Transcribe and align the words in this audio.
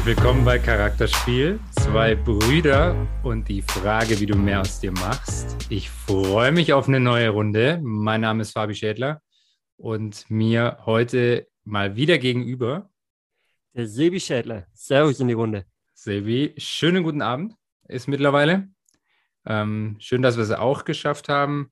Herzlich 0.00 0.16
willkommen 0.16 0.46
bei 0.46 0.58
Charakterspiel. 0.58 1.60
Zwei 1.72 2.14
Brüder 2.14 3.06
und 3.22 3.46
die 3.50 3.60
Frage, 3.60 4.18
wie 4.18 4.24
du 4.24 4.34
mehr 4.34 4.62
aus 4.62 4.80
dir 4.80 4.92
machst. 4.92 5.66
Ich 5.68 5.90
freue 5.90 6.52
mich 6.52 6.72
auf 6.72 6.88
eine 6.88 7.00
neue 7.00 7.28
Runde. 7.28 7.78
Mein 7.82 8.22
Name 8.22 8.40
ist 8.40 8.52
Fabi 8.52 8.74
Schädler 8.74 9.20
und 9.76 10.24
mir 10.30 10.78
heute 10.86 11.48
mal 11.64 11.96
wieder 11.96 12.16
gegenüber. 12.16 12.88
Der 13.74 13.86
Sebi 13.86 14.20
Schädler. 14.20 14.66
Servus 14.72 15.20
in 15.20 15.28
die 15.28 15.34
Runde. 15.34 15.66
Sebi, 15.92 16.54
schönen 16.56 17.02
guten 17.02 17.20
Abend 17.20 17.54
ist 17.86 18.08
mittlerweile. 18.08 18.70
Ähm, 19.44 19.96
schön, 19.98 20.22
dass 20.22 20.36
wir 20.36 20.44
es 20.44 20.50
auch 20.50 20.86
geschafft 20.86 21.28
haben. 21.28 21.70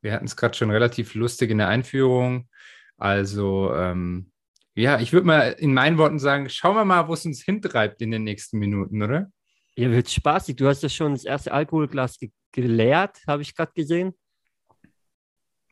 Wir 0.00 0.12
hatten 0.12 0.26
es 0.26 0.36
gerade 0.36 0.56
schon 0.56 0.72
relativ 0.72 1.14
lustig 1.14 1.52
in 1.52 1.58
der 1.58 1.68
Einführung. 1.68 2.48
Also, 2.96 3.72
ähm, 3.76 4.32
ja, 4.80 4.98
ich 5.00 5.12
würde 5.12 5.26
mal 5.26 5.52
in 5.58 5.74
meinen 5.74 5.98
Worten 5.98 6.18
sagen, 6.18 6.48
schauen 6.48 6.76
wir 6.76 6.84
mal, 6.84 7.08
wo 7.08 7.14
es 7.14 7.26
uns 7.26 7.42
hintreibt 7.42 8.02
in 8.02 8.10
den 8.10 8.24
nächsten 8.24 8.58
Minuten, 8.58 9.02
oder? 9.02 9.30
Ja, 9.76 9.90
wird 9.90 10.10
spaßig. 10.10 10.56
Du 10.56 10.66
hast 10.66 10.82
ja 10.82 10.88
schon 10.88 11.12
das 11.12 11.24
erste 11.24 11.52
Alkoholglas 11.52 12.18
ge 12.18 12.30
geleert, 12.52 13.18
habe 13.28 13.42
ich 13.42 13.54
gerade 13.54 13.70
gesehen. 13.74 14.12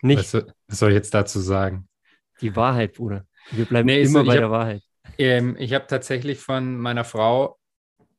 Nicht. 0.01 0.33
Was, 0.33 0.47
was, 0.69 0.79
soll 0.79 0.91
ich 0.91 0.95
jetzt 0.95 1.13
dazu 1.13 1.41
sagen? 1.41 1.89
Die 2.41 2.55
Wahrheit, 2.55 2.95
Bruder. 2.95 3.27
Wir 3.51 3.65
bleiben 3.65 3.87
nee, 3.87 4.03
immer 4.03 4.21
so, 4.21 4.25
bei 4.25 4.35
hab, 4.35 4.39
der 4.39 4.51
Wahrheit. 4.51 4.83
Ähm, 5.19 5.57
ich 5.59 5.75
habe 5.75 5.89
tatsächlich 5.89 6.39
von 6.39 6.79
meiner 6.79 7.03
Frau 7.03 7.59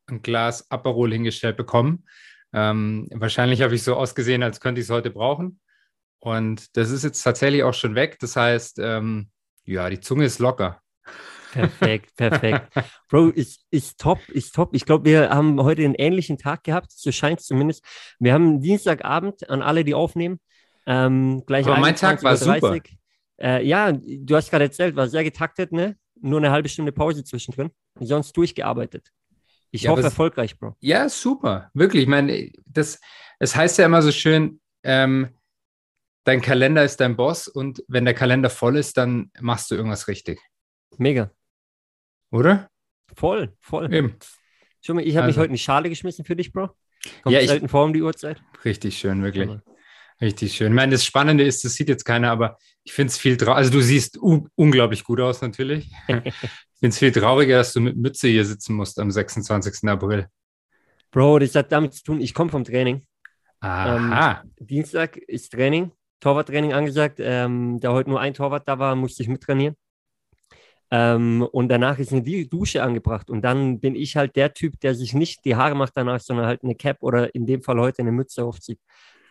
ein 0.08 0.22
Glas 0.22 0.70
Aperol 0.70 1.14
hingestellt 1.14 1.56
bekommen. 1.56 2.06
Ähm, 2.52 3.08
wahrscheinlich 3.14 3.62
habe 3.62 3.76
ich 3.76 3.84
so 3.84 3.96
ausgesehen, 3.96 4.44
als 4.44 4.60
könnte 4.60 4.82
ich 4.82 4.88
es 4.88 4.92
heute 4.92 5.12
brauchen. 5.12 5.62
Und 6.20 6.76
das 6.76 6.92
ist 6.92 7.04
jetzt 7.04 7.24
tatsächlich 7.24 7.64
auch 7.64 7.74
schon 7.74 7.96
weg. 7.96 8.18
Das 8.20 8.36
heißt, 8.36 8.80
ähm, 8.80 9.30
ja, 9.70 9.90
die 9.90 10.00
Zunge 10.00 10.26
ist 10.26 10.40
locker. 10.40 10.82
Perfekt, 11.52 12.16
perfekt. 12.16 12.68
Bro, 13.10 13.30
ist, 13.30 13.66
ist 13.72 14.00
top, 14.00 14.20
ist 14.30 14.54
top. 14.54 14.74
Ich 14.74 14.86
glaube, 14.86 15.06
wir 15.06 15.30
haben 15.30 15.62
heute 15.62 15.84
einen 15.84 15.96
ähnlichen 15.96 16.38
Tag 16.38 16.64
gehabt, 16.64 16.92
so 16.92 17.12
scheint 17.12 17.40
es 17.40 17.46
zumindest. 17.46 17.84
Wir 18.20 18.34
haben 18.34 18.62
Dienstagabend 18.62 19.50
an 19.50 19.62
alle, 19.62 19.84
die 19.84 19.94
aufnehmen. 19.94 20.40
Ähm, 20.86 21.44
gleich 21.46 21.66
Aber 21.68 21.78
mein 21.78 21.96
Tag 21.96 22.24
war 22.24 22.36
super. 22.36 22.80
Äh, 23.40 23.66
ja, 23.66 23.92
du 23.92 24.36
hast 24.36 24.50
gerade 24.50 24.66
erzählt, 24.66 24.96
war 24.96 25.08
sehr 25.08 25.24
getaktet, 25.24 25.72
ne? 25.72 25.98
Nur 26.22 26.40
eine 26.40 26.52
halbe 26.52 26.68
Stunde 26.68 26.92
Pause 26.92 27.24
zwischendrin. 27.24 27.70
Sonst 28.00 28.36
durchgearbeitet. 28.36 29.10
Ich 29.72 29.84
ja, 29.84 29.92
hoffe, 29.92 30.02
erfolgreich, 30.02 30.58
Bro. 30.58 30.76
Ja, 30.80 31.08
super. 31.10 31.70
Wirklich. 31.74 32.04
Ich 32.04 32.10
meine, 32.10 32.52
das, 32.66 33.00
es 33.38 33.56
heißt 33.56 33.78
ja 33.78 33.86
immer 33.86 34.02
so 34.02 34.12
schön, 34.12 34.60
ähm, 34.84 35.30
dein 36.24 36.42
Kalender 36.42 36.84
ist 36.84 36.98
dein 36.98 37.16
Boss 37.16 37.48
und 37.48 37.84
wenn 37.88 38.06
der 38.06 38.14
Kalender 38.14 38.50
voll 38.50 38.78
ist, 38.78 38.98
dann 38.98 39.32
machst 39.40 39.72
du 39.72 39.76
irgendwas 39.76 40.08
richtig. 40.08 40.40
Mega. 40.98 41.32
Oder? 42.32 42.70
Voll, 43.16 43.56
voll. 43.60 43.94
Eben. 43.94 44.16
Schau 44.82 44.94
mal, 44.94 45.06
ich 45.06 45.16
habe 45.16 45.26
also. 45.26 45.28
mich 45.28 45.38
heute 45.38 45.48
in 45.48 45.54
die 45.54 45.60
Schale 45.60 45.90
geschmissen 45.90 46.26
für 46.26 46.36
dich, 46.36 46.52
Bro. 46.52 46.70
Kommt 47.24 47.34
ja, 47.34 47.46
selten 47.46 47.70
vor 47.70 47.86
um 47.86 47.94
die 47.94 48.02
Uhrzeit. 48.02 48.42
Richtig 48.66 48.98
schön, 48.98 49.24
wirklich. 49.24 49.50
Ja. 49.50 49.62
Richtig 50.22 50.54
schön. 50.54 50.74
Ich 50.74 50.76
meine, 50.76 50.92
das 50.92 51.06
Spannende 51.06 51.46
ist, 51.46 51.64
das 51.64 51.76
sieht 51.76 51.88
jetzt 51.88 52.04
keiner, 52.04 52.30
aber 52.32 52.58
ich 52.84 52.92
finde 52.92 53.12
es 53.12 53.18
viel 53.18 53.38
trauriger. 53.38 53.56
Also, 53.56 53.72
du 53.72 53.82
siehst 53.82 54.18
unglaublich 54.18 55.06
gut 55.06 55.22
aus, 55.22 55.42
natürlich. 55.42 55.90
ich 56.08 56.34
finde 56.80 56.90
es 56.90 57.00
viel 57.00 57.12
trauriger, 57.12 57.58
dass 57.58 57.72
du 57.72 57.80
mit 57.80 57.96
Mütze 57.96 58.28
hier 58.28 58.44
sitzen 58.44 58.74
musst 58.76 59.00
am 59.00 59.12
26. 59.12 59.88
April. 59.88 60.28
Bro, 61.12 61.40
das 61.40 61.56
hat 61.56 61.72
damit 61.72 61.94
zu 61.94 62.04
tun, 62.04 62.22
ich 62.22 62.34
komme 62.34 62.52
vom 62.52 62.66
Training. 62.66 63.06
Aha. 63.62 64.44
Ähm, 64.44 64.52
Dienstag 64.60 65.18
ist 65.18 65.52
Training, 65.52 65.92
Torwarttraining 66.20 66.74
angesagt. 66.74 67.20
Ähm, 67.20 67.80
da 67.80 67.92
heute 67.94 68.10
nur 68.10 68.20
ein 68.20 68.34
Torwart 68.34 68.68
da 68.68 68.80
war, 68.80 68.96
musste 68.96 69.24
ich 69.24 69.30
mittrainieren. 69.30 69.76
Ähm, 70.92 71.48
und 71.52 71.70
danach 71.70 72.00
ist 72.00 72.12
eine 72.12 72.24
Dusche 72.48 72.82
angebracht. 72.82 73.30
Und 73.30 73.42
dann 73.44 73.80
bin 73.80 73.96
ich 73.96 74.16
halt 74.16 74.36
der 74.36 74.54
Typ, 74.54 74.80
der 74.80 74.96
sich 74.96 75.14
nicht 75.14 75.46
die 75.46 75.56
Haare 75.56 75.76
macht 75.76 75.94
danach, 75.96 76.20
sondern 76.20 76.48
halt 76.48 76.64
eine 76.64 76.76
Cap 76.76 76.98
oder 77.02 77.34
in 77.36 77.46
dem 77.46 77.62
Fall 77.62 77.80
heute 77.80 78.02
eine 78.02 78.12
Mütze 78.12 78.44
aufzieht. 78.44 78.80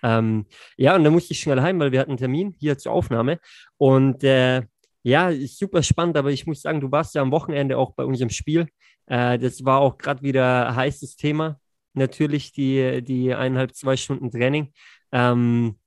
Ähm, 0.02 0.46
ja, 0.76 0.94
und 0.94 1.04
dann 1.04 1.12
musste 1.12 1.32
ich 1.32 1.40
schnell 1.40 1.60
heim, 1.60 1.80
weil 1.80 1.92
wir 1.92 2.00
hatten 2.00 2.12
einen 2.12 2.18
Termin 2.18 2.54
hier 2.58 2.78
zur 2.78 2.92
Aufnahme. 2.92 3.40
Und 3.76 4.22
äh, 4.22 4.62
ja, 5.02 5.30
ist 5.30 5.58
super 5.58 5.82
spannend, 5.82 6.16
aber 6.16 6.30
ich 6.30 6.46
muss 6.46 6.62
sagen, 6.62 6.80
du 6.80 6.90
warst 6.92 7.14
ja 7.14 7.22
am 7.22 7.32
Wochenende 7.32 7.78
auch 7.78 7.92
bei 7.94 8.04
unserem 8.04 8.30
Spiel. 8.30 8.68
Äh, 9.06 9.38
das 9.38 9.64
war 9.64 9.80
auch 9.80 9.98
gerade 9.98 10.22
wieder 10.22 10.74
heißes 10.74 11.16
Thema. 11.16 11.58
Natürlich 11.94 12.52
die, 12.52 13.02
die 13.02 13.34
eineinhalb, 13.34 13.74
zwei 13.74 13.96
Stunden 13.96 14.30
Training. 14.30 14.72
Ähm, 15.10 15.78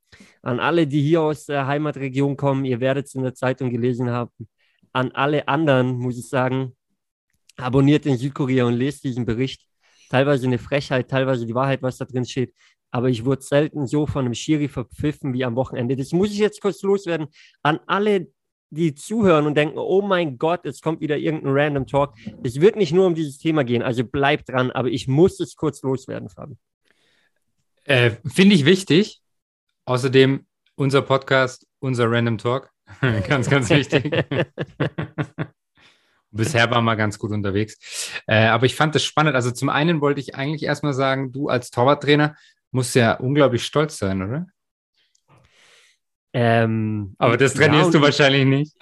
an 0.41 0.59
alle, 0.59 0.87
die 0.87 1.01
hier 1.01 1.21
aus 1.21 1.45
der 1.45 1.67
Heimatregion 1.67 2.35
kommen, 2.37 2.65
ihr 2.65 2.79
werdet 2.79 3.07
es 3.07 3.15
in 3.15 3.23
der 3.23 3.35
Zeitung 3.35 3.69
gelesen 3.69 4.09
haben. 4.09 4.31
An 4.93 5.11
alle 5.11 5.47
anderen 5.47 5.97
muss 5.97 6.17
ich 6.17 6.27
sagen, 6.27 6.75
abonniert 7.57 8.05
den 8.05 8.17
Südkorea 8.17 8.65
und 8.65 8.73
lest 8.73 9.03
diesen 9.03 9.25
Bericht. 9.25 9.65
Teilweise 10.09 10.47
eine 10.47 10.57
Frechheit, 10.57 11.09
teilweise 11.09 11.45
die 11.45 11.55
Wahrheit, 11.55 11.81
was 11.81 11.97
da 11.97 12.05
drin 12.05 12.25
steht. 12.25 12.53
Aber 12.91 13.09
ich 13.09 13.23
wurde 13.23 13.41
selten 13.41 13.87
so 13.87 14.05
von 14.05 14.25
einem 14.25 14.33
Schiri 14.33 14.67
verpfiffen 14.67 15.33
wie 15.33 15.45
am 15.45 15.55
Wochenende. 15.55 15.95
Das 15.95 16.11
muss 16.11 16.31
ich 16.31 16.39
jetzt 16.39 16.61
kurz 16.61 16.81
loswerden. 16.81 17.27
An 17.63 17.79
alle, 17.87 18.27
die 18.69 18.93
zuhören 18.95 19.45
und 19.45 19.55
denken, 19.55 19.77
oh 19.77 20.01
mein 20.01 20.37
Gott, 20.37 20.65
es 20.65 20.81
kommt 20.81 20.99
wieder 20.99 21.17
irgendein 21.17 21.53
Random 21.53 21.87
Talk. 21.87 22.15
Es 22.43 22.59
wird 22.59 22.75
nicht 22.75 22.91
nur 22.93 23.05
um 23.05 23.15
dieses 23.15 23.37
Thema 23.37 23.63
gehen, 23.63 23.81
also 23.81 24.03
bleibt 24.03 24.49
dran, 24.49 24.71
aber 24.71 24.89
ich 24.89 25.07
muss 25.07 25.39
es 25.39 25.55
kurz 25.55 25.81
loswerden, 25.83 26.29
Fabi. 26.29 26.57
Äh, 27.85 28.11
Finde 28.25 28.55
ich 28.55 28.65
wichtig. 28.65 29.20
Außerdem 29.91 30.45
unser 30.75 31.01
Podcast, 31.01 31.67
unser 31.79 32.09
Random 32.09 32.37
Talk. 32.37 32.71
ganz, 33.27 33.49
ganz 33.49 33.69
wichtig. 33.69 34.09
Bisher 36.31 36.71
war 36.71 36.81
mal 36.81 36.95
ganz 36.95 37.19
gut 37.19 37.31
unterwegs. 37.31 38.13
Äh, 38.25 38.45
aber 38.45 38.67
ich 38.67 38.75
fand 38.77 38.95
das 38.95 39.03
spannend. 39.03 39.35
Also 39.35 39.51
zum 39.51 39.67
einen 39.67 39.99
wollte 39.99 40.21
ich 40.21 40.33
eigentlich 40.33 40.63
erstmal 40.63 40.93
sagen, 40.93 41.33
du 41.33 41.49
als 41.49 41.71
Torwarttrainer 41.71 42.37
musst 42.71 42.95
ja 42.95 43.15
unglaublich 43.15 43.65
stolz 43.65 43.97
sein, 43.97 44.21
oder? 44.21 44.45
Ähm, 46.31 47.13
aber 47.17 47.35
das 47.35 47.55
trainierst 47.55 47.93
ja, 47.93 47.99
du 47.99 48.05
wahrscheinlich 48.05 48.45
nicht. 48.45 48.77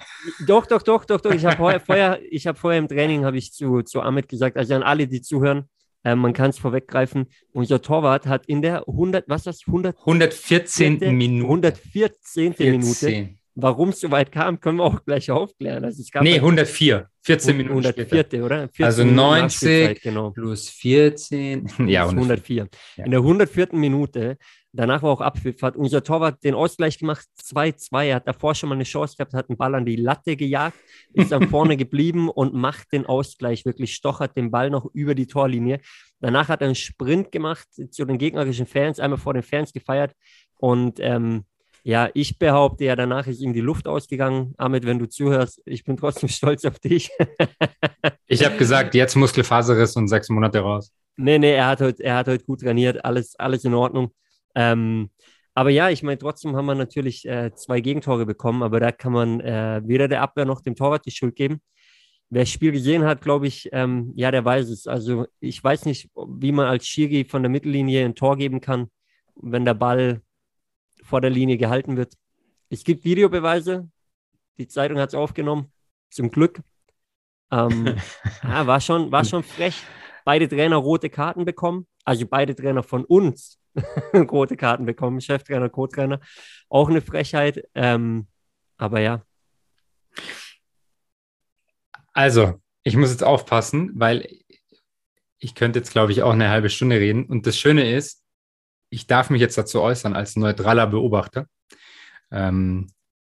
Doch, 0.46 0.64
doch, 0.66 0.82
doch, 0.82 1.04
doch, 1.04 1.20
doch. 1.20 1.32
Ich 1.32 1.44
habe 1.44 1.56
vorher, 1.56 1.80
vorher, 1.80 2.20
ich 2.30 2.46
hab 2.46 2.56
vorher 2.56 2.78
im 2.78 2.86
Training, 2.86 3.24
habe 3.24 3.36
ich 3.36 3.52
zu, 3.52 3.82
zu 3.82 4.00
Ahmed 4.00 4.28
gesagt, 4.28 4.56
also 4.56 4.76
an 4.76 4.84
alle, 4.84 5.08
die 5.08 5.22
zuhören, 5.22 5.68
äh, 6.04 6.14
man 6.14 6.32
kann 6.32 6.50
es 6.50 6.58
vorweggreifen. 6.58 7.26
Unser 7.52 7.82
Torwart 7.82 8.26
hat 8.26 8.46
in 8.46 8.62
der 8.62 8.88
100, 8.88 9.28
was 9.28 9.44
das? 9.44 9.62
100, 9.66 9.98
114. 9.98 10.98
Minute. 11.16 11.44
114. 11.44 12.54
14. 12.54 12.80
Minute. 12.80 13.40
Warum 13.56 13.90
es 13.90 14.00
so 14.00 14.10
weit 14.10 14.32
kam, 14.32 14.60
können 14.60 14.78
wir 14.78 14.84
auch 14.84 15.04
gleich 15.04 15.30
aufklären. 15.30 15.84
Also 15.84 16.00
es 16.00 16.10
gab 16.10 16.22
nee, 16.22 16.36
104. 16.36 17.08
14 17.22 17.56
Minuten 17.56 17.78
104. 17.78 18.06
Später. 18.06 18.44
oder? 18.44 18.68
14 18.68 18.84
also 18.84 19.04
90 19.04 20.00
genau. 20.02 20.30
plus 20.30 20.68
14. 20.70 21.68
Ja, 21.86 22.08
104. 22.08 22.68
Ja. 22.96 23.04
In 23.04 23.10
der 23.10 23.20
104. 23.20 23.68
Minute 23.72 24.38
Danach 24.72 25.02
war 25.02 25.10
auch 25.10 25.20
Abpfiff, 25.20 25.62
hat 25.62 25.76
unser 25.76 26.04
Torwart 26.04 26.44
den 26.44 26.54
Ausgleich 26.54 26.98
gemacht, 26.98 27.26
2-2. 27.42 28.04
Er 28.04 28.16
hat 28.16 28.28
davor 28.28 28.54
schon 28.54 28.68
mal 28.68 28.76
eine 28.76 28.84
Chance 28.84 29.16
gehabt, 29.16 29.34
hat 29.34 29.48
einen 29.48 29.58
Ball 29.58 29.74
an 29.74 29.84
die 29.84 29.96
Latte 29.96 30.36
gejagt, 30.36 30.78
ist 31.12 31.32
dann 31.32 31.48
vorne 31.50 31.76
geblieben 31.76 32.28
und 32.28 32.54
macht 32.54 32.92
den 32.92 33.04
Ausgleich, 33.04 33.64
wirklich 33.64 33.94
stochert 33.94 34.36
den 34.36 34.50
Ball 34.50 34.70
noch 34.70 34.86
über 34.92 35.16
die 35.16 35.26
Torlinie. 35.26 35.80
Danach 36.20 36.48
hat 36.48 36.60
er 36.60 36.66
einen 36.66 36.76
Sprint 36.76 37.32
gemacht 37.32 37.66
zu 37.90 38.04
den 38.04 38.18
gegnerischen 38.18 38.66
Fans, 38.66 39.00
einmal 39.00 39.18
vor 39.18 39.34
den 39.34 39.42
Fans 39.42 39.72
gefeiert 39.72 40.14
und 40.56 41.00
ähm, 41.00 41.44
ja, 41.82 42.10
ich 42.14 42.38
behaupte 42.38 42.84
ja, 42.84 42.96
danach 42.96 43.26
ist 43.26 43.40
ihm 43.40 43.52
die 43.52 43.60
Luft 43.60 43.88
ausgegangen. 43.88 44.54
Ahmed, 44.58 44.84
wenn 44.84 44.98
du 44.98 45.08
zuhörst, 45.08 45.62
ich 45.64 45.84
bin 45.84 45.96
trotzdem 45.96 46.28
stolz 46.28 46.64
auf 46.64 46.78
dich. 46.78 47.10
ich 48.26 48.44
habe 48.44 48.56
gesagt, 48.56 48.94
jetzt 48.94 49.16
Muskelfaserriss 49.16 49.96
und 49.96 50.08
sechs 50.08 50.28
Monate 50.28 50.60
raus. 50.60 50.92
Nee, 51.16 51.38
nee, 51.38 51.54
er 51.54 51.66
hat 51.66 51.80
heute, 51.80 52.02
er 52.02 52.16
hat 52.16 52.28
heute 52.28 52.44
gut 52.44 52.60
trainiert, 52.60 53.04
alles, 53.04 53.34
alles 53.38 53.64
in 53.64 53.74
Ordnung. 53.74 54.12
Ähm, 54.54 55.10
aber 55.54 55.70
ja, 55.70 55.90
ich 55.90 56.02
meine, 56.02 56.18
trotzdem 56.18 56.56
haben 56.56 56.66
wir 56.66 56.74
natürlich 56.74 57.26
äh, 57.26 57.52
zwei 57.54 57.80
Gegentore 57.80 58.24
bekommen, 58.26 58.62
aber 58.62 58.80
da 58.80 58.92
kann 58.92 59.12
man 59.12 59.40
äh, 59.40 59.82
weder 59.84 60.08
der 60.08 60.22
Abwehr 60.22 60.44
noch 60.44 60.60
dem 60.60 60.76
Torwart 60.76 61.04
die 61.06 61.10
Schuld 61.10 61.36
geben. 61.36 61.60
Wer 62.30 62.42
das 62.42 62.50
Spiel 62.50 62.72
gesehen 62.72 63.04
hat, 63.04 63.22
glaube 63.22 63.48
ich, 63.48 63.68
ähm, 63.72 64.12
ja, 64.14 64.30
der 64.30 64.44
weiß 64.44 64.68
es. 64.70 64.86
Also 64.86 65.26
ich 65.40 65.62
weiß 65.62 65.84
nicht, 65.84 66.08
wie 66.14 66.52
man 66.52 66.66
als 66.66 66.86
Schiri 66.86 67.24
von 67.24 67.42
der 67.42 67.50
Mittellinie 67.50 68.04
ein 68.04 68.14
Tor 68.14 68.36
geben 68.36 68.60
kann, 68.60 68.88
wenn 69.34 69.64
der 69.64 69.74
Ball 69.74 70.22
vor 71.02 71.20
der 71.20 71.30
Linie 71.30 71.58
gehalten 71.58 71.96
wird. 71.96 72.14
Es 72.68 72.84
gibt 72.84 73.04
Videobeweise. 73.04 73.90
Die 74.58 74.68
Zeitung 74.68 74.98
hat 74.98 75.08
es 75.08 75.14
aufgenommen. 75.14 75.72
Zum 76.10 76.30
Glück. 76.30 76.60
Ähm, 77.50 77.96
ja, 78.44 78.66
war, 78.66 78.80
schon, 78.80 79.10
war 79.10 79.24
schon 79.24 79.42
frech. 79.42 79.82
Beide 80.24 80.48
Trainer 80.48 80.76
rote 80.76 81.10
Karten 81.10 81.44
bekommen. 81.44 81.86
Also 82.04 82.26
beide 82.26 82.54
Trainer 82.54 82.82
von 82.82 83.04
uns 83.04 83.59
rote 84.14 84.56
Karten 84.56 84.86
bekommen, 84.86 85.20
Cheftrainer, 85.20 85.68
Co-Trainer. 85.68 86.20
Auch 86.68 86.88
eine 86.88 87.00
Frechheit. 87.00 87.64
Ähm, 87.74 88.26
aber 88.76 89.00
ja. 89.00 89.22
Also, 92.12 92.60
ich 92.82 92.96
muss 92.96 93.10
jetzt 93.10 93.24
aufpassen, 93.24 93.92
weil 93.94 94.26
ich 95.38 95.54
könnte 95.54 95.78
jetzt, 95.78 95.92
glaube 95.92 96.12
ich, 96.12 96.22
auch 96.22 96.32
eine 96.32 96.50
halbe 96.50 96.70
Stunde 96.70 96.96
reden. 96.96 97.24
Und 97.24 97.46
das 97.46 97.58
Schöne 97.58 97.94
ist, 97.94 98.22
ich 98.90 99.06
darf 99.06 99.30
mich 99.30 99.40
jetzt 99.40 99.56
dazu 99.56 99.80
äußern 99.80 100.14
als 100.14 100.36
neutraler 100.36 100.86
Beobachter. 100.86 101.46
Ähm, 102.30 102.88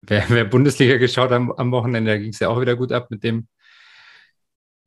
wer, 0.01 0.25
wer, 0.29 0.45
Bundesliga 0.45 0.97
geschaut 0.97 1.29
hat 1.29 1.37
am, 1.37 1.51
am 1.51 1.71
Wochenende, 1.71 2.11
da 2.11 2.17
ging 2.17 2.31
es 2.31 2.39
ja 2.39 2.49
auch 2.49 2.59
wieder 2.59 2.75
gut 2.75 2.91
ab 2.91 3.11
mit 3.11 3.23
dem 3.23 3.47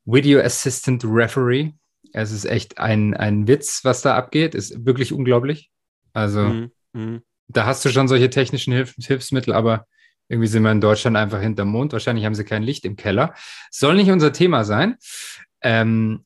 Video 0.05 0.41
Assistant 0.41 1.05
Referee. 1.05 1.73
Es 2.15 2.31
ist 2.31 2.45
echt 2.45 2.79
ein, 2.79 3.15
ein 3.15 3.49
Witz, 3.49 3.81
was 3.83 4.03
da 4.03 4.17
abgeht. 4.17 4.55
Ist 4.55 4.87
wirklich 4.87 5.13
unglaublich. 5.13 5.71
Also, 6.13 6.43
mhm. 6.43 6.71
Mhm. 6.93 7.23
da 7.49 7.67
hast 7.67 7.85
du 7.85 7.91
schon 7.91 8.09
solche 8.09 8.31
technischen 8.31 8.73
Hilf 8.73 8.95
Hilfsmittel, 8.99 9.53
aber 9.53 9.87
irgendwie 10.29 10.47
sind 10.47 10.63
wir 10.63 10.71
in 10.71 10.81
Deutschland 10.81 11.17
einfach 11.17 11.41
hinterm 11.41 11.69
Mond. 11.69 11.93
Wahrscheinlich 11.93 12.25
haben 12.25 12.35
sie 12.35 12.45
kein 12.45 12.63
Licht 12.63 12.85
im 12.85 12.97
Keller. 12.97 13.35
Soll 13.71 13.97
nicht 13.97 14.11
unser 14.11 14.33
Thema 14.33 14.65
sein. 14.65 14.97
Ähm, 15.61 16.25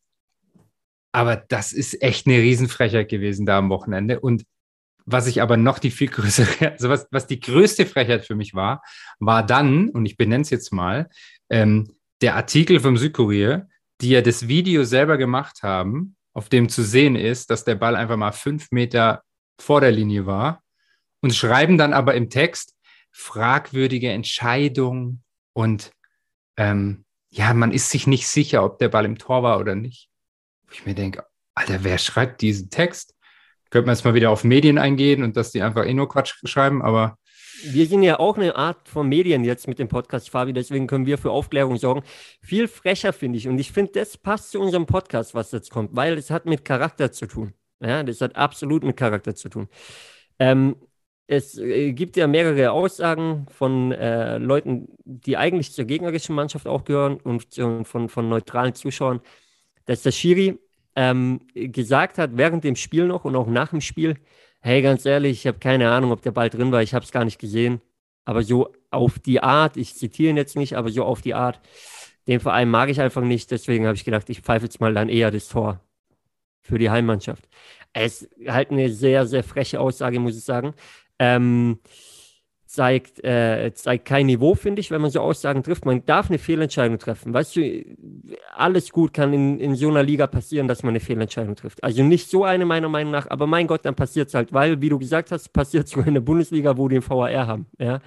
aber 1.10 1.36
das 1.36 1.72
ist 1.72 2.02
echt 2.02 2.26
eine 2.26 2.36
Riesenfrechheit 2.36 3.08
gewesen 3.08 3.46
da 3.46 3.58
am 3.58 3.70
Wochenende. 3.70 4.20
Und 4.20 4.44
was 5.06 5.26
ich 5.26 5.40
aber 5.40 5.56
noch 5.56 5.78
die 5.78 5.90
viel 5.90 6.08
größere, 6.08 6.72
also 6.72 6.90
was, 6.90 7.08
was 7.10 7.26
die 7.26 7.40
größte 7.40 7.86
Frechheit 7.86 8.26
für 8.26 8.34
mich 8.34 8.54
war, 8.54 8.82
war 9.18 9.44
dann, 9.44 9.88
und 9.88 10.04
ich 10.04 10.18
benenne 10.18 10.42
es 10.42 10.50
jetzt 10.50 10.70
mal, 10.70 11.08
ähm, 11.48 11.96
der 12.20 12.36
Artikel 12.36 12.78
vom 12.80 12.98
Südkurier, 12.98 13.68
die 14.00 14.10
ja 14.10 14.22
das 14.22 14.48
Video 14.48 14.84
selber 14.84 15.18
gemacht 15.18 15.62
haben, 15.62 16.16
auf 16.32 16.48
dem 16.48 16.68
zu 16.68 16.82
sehen 16.82 17.16
ist, 17.16 17.50
dass 17.50 17.64
der 17.64 17.74
Ball 17.74 17.96
einfach 17.96 18.16
mal 18.16 18.32
fünf 18.32 18.70
Meter 18.70 19.22
vor 19.60 19.80
der 19.80 19.90
Linie 19.90 20.26
war 20.26 20.62
und 21.20 21.34
schreiben 21.34 21.78
dann 21.78 21.92
aber 21.92 22.14
im 22.14 22.30
Text 22.30 22.74
fragwürdige 23.10 24.10
Entscheidung 24.10 25.22
und 25.52 25.90
ähm, 26.56 27.04
ja, 27.30 27.52
man 27.54 27.72
ist 27.72 27.90
sich 27.90 28.06
nicht 28.06 28.28
sicher, 28.28 28.64
ob 28.64 28.78
der 28.78 28.88
Ball 28.88 29.04
im 29.04 29.18
Tor 29.18 29.42
war 29.42 29.58
oder 29.58 29.74
nicht. 29.74 30.08
Ich 30.70 30.86
mir 30.86 30.94
denke, 30.94 31.24
Alter, 31.54 31.82
wer 31.82 31.98
schreibt 31.98 32.40
diesen 32.40 32.70
Text? 32.70 33.14
Könnte 33.70 33.86
man 33.86 33.96
jetzt 33.96 34.04
mal 34.04 34.14
wieder 34.14 34.30
auf 34.30 34.44
Medien 34.44 34.78
eingehen 34.78 35.22
und 35.22 35.36
dass 35.36 35.50
die 35.50 35.62
einfach 35.62 35.84
eh 35.84 35.94
nur 35.94 36.08
Quatsch 36.08 36.36
schreiben, 36.44 36.82
aber. 36.82 37.18
Wir 37.64 37.86
sind 37.86 38.02
ja 38.02 38.18
auch 38.18 38.36
eine 38.36 38.54
Art 38.56 38.88
von 38.88 39.08
Medien 39.08 39.44
jetzt 39.44 39.66
mit 39.66 39.78
dem 39.78 39.88
Podcast, 39.88 40.30
Fabi, 40.30 40.52
deswegen 40.52 40.86
können 40.86 41.06
wir 41.06 41.18
für 41.18 41.30
Aufklärung 41.30 41.76
sorgen. 41.76 42.02
Viel 42.40 42.68
frecher 42.68 43.12
finde 43.12 43.38
ich 43.38 43.48
und 43.48 43.58
ich 43.58 43.72
finde, 43.72 43.92
das 43.92 44.16
passt 44.16 44.52
zu 44.52 44.60
unserem 44.60 44.86
Podcast, 44.86 45.34
was 45.34 45.50
jetzt 45.52 45.70
kommt, 45.70 45.96
weil 45.96 46.16
es 46.16 46.30
hat 46.30 46.46
mit 46.46 46.64
Charakter 46.64 47.10
zu 47.10 47.26
tun. 47.26 47.54
Ja, 47.80 48.02
das 48.02 48.20
hat 48.20 48.36
absolut 48.36 48.84
mit 48.84 48.96
Charakter 48.96 49.34
zu 49.34 49.48
tun. 49.48 49.68
Ähm, 50.38 50.76
es 51.26 51.58
äh, 51.58 51.92
gibt 51.92 52.16
ja 52.16 52.26
mehrere 52.26 52.70
Aussagen 52.70 53.46
von 53.50 53.92
äh, 53.92 54.38
Leuten, 54.38 54.88
die 55.04 55.36
eigentlich 55.36 55.72
zur 55.72 55.84
gegnerischen 55.84 56.34
Mannschaft 56.34 56.66
auch 56.66 56.84
gehören 56.84 57.18
und, 57.18 57.54
von, 57.86 58.08
von 58.08 58.28
neutralen 58.28 58.74
Zuschauern, 58.74 59.20
dass 59.84 60.02
der 60.02 60.12
Schiri 60.12 60.58
ähm, 60.96 61.40
gesagt 61.54 62.18
hat, 62.18 62.30
während 62.34 62.64
dem 62.64 62.76
Spiel 62.76 63.06
noch 63.06 63.24
und 63.24 63.36
auch 63.36 63.46
nach 63.46 63.70
dem 63.70 63.80
Spiel, 63.80 64.16
hey, 64.60 64.82
ganz 64.82 65.04
ehrlich, 65.06 65.40
ich 65.40 65.46
habe 65.46 65.58
keine 65.58 65.90
Ahnung, 65.90 66.12
ob 66.12 66.22
der 66.22 66.32
Ball 66.32 66.50
drin 66.50 66.72
war, 66.72 66.82
ich 66.82 66.94
habe 66.94 67.04
es 67.04 67.12
gar 67.12 67.24
nicht 67.24 67.38
gesehen. 67.38 67.80
Aber 68.24 68.42
so 68.42 68.72
auf 68.90 69.18
die 69.18 69.42
Art, 69.42 69.76
ich 69.76 69.94
zitiere 69.94 70.30
ihn 70.30 70.36
jetzt 70.36 70.56
nicht, 70.56 70.76
aber 70.76 70.90
so 70.90 71.04
auf 71.04 71.22
die 71.22 71.34
Art, 71.34 71.60
den 72.26 72.40
Verein 72.40 72.68
mag 72.70 72.90
ich 72.90 73.00
einfach 73.00 73.22
nicht, 73.22 73.50
deswegen 73.50 73.86
habe 73.86 73.96
ich 73.96 74.04
gedacht, 74.04 74.28
ich 74.28 74.42
pfeife 74.42 74.66
jetzt 74.66 74.80
mal 74.80 74.92
dann 74.92 75.08
eher 75.08 75.30
das 75.30 75.48
Tor 75.48 75.80
für 76.62 76.78
die 76.78 76.90
Heimmannschaft. 76.90 77.48
Es 77.94 78.22
ist 78.22 78.50
halt 78.50 78.70
eine 78.70 78.90
sehr, 78.90 79.26
sehr 79.26 79.42
freche 79.42 79.80
Aussage, 79.80 80.20
muss 80.20 80.36
ich 80.36 80.44
sagen. 80.44 80.74
Ähm, 81.18 81.78
zeigt, 82.68 83.24
äh, 83.24 83.72
zeigt 83.74 84.04
kein 84.04 84.26
Niveau, 84.26 84.54
finde 84.54 84.80
ich, 84.80 84.90
wenn 84.90 85.00
man 85.00 85.10
so 85.10 85.20
Aussagen 85.20 85.62
trifft. 85.62 85.86
Man 85.86 86.04
darf 86.04 86.28
eine 86.28 86.38
Fehlentscheidung 86.38 86.98
treffen. 86.98 87.32
Weißt 87.32 87.56
du, 87.56 87.84
alles 88.54 88.90
gut 88.90 89.14
kann 89.14 89.32
in, 89.32 89.58
in 89.58 89.74
so 89.74 89.88
einer 89.88 90.02
Liga 90.02 90.26
passieren, 90.26 90.68
dass 90.68 90.82
man 90.82 90.90
eine 90.90 91.00
Fehlentscheidung 91.00 91.56
trifft. 91.56 91.82
Also 91.82 92.02
nicht 92.02 92.28
so 92.28 92.44
eine 92.44 92.66
meiner 92.66 92.90
Meinung 92.90 93.10
nach, 93.10 93.28
aber 93.30 93.46
mein 93.46 93.66
Gott, 93.66 93.86
dann 93.86 93.94
passiert 93.94 94.28
es 94.28 94.34
halt, 94.34 94.52
weil, 94.52 94.82
wie 94.82 94.90
du 94.90 94.98
gesagt 94.98 95.32
hast, 95.32 95.48
passiert 95.48 95.88
sogar 95.88 96.08
in 96.08 96.14
der 96.14 96.20
Bundesliga, 96.20 96.76
wo 96.76 96.88
die 96.88 96.96
den 96.96 97.08
VAR 97.08 97.46
haben. 97.46 97.66
Ja? 97.78 98.00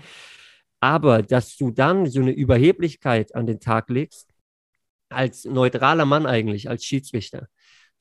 Aber 0.80 1.24
dass 1.24 1.58
du 1.58 1.72
dann 1.72 2.06
so 2.06 2.22
eine 2.22 2.32
Überheblichkeit 2.32 3.34
an 3.34 3.48
den 3.48 3.60
Tag 3.60 3.90
legst, 3.90 4.30
als 5.10 5.44
neutraler 5.46 6.06
Mann 6.06 6.28
eigentlich, 6.28 6.70
als 6.70 6.86
Schiedsrichter, 6.86 7.48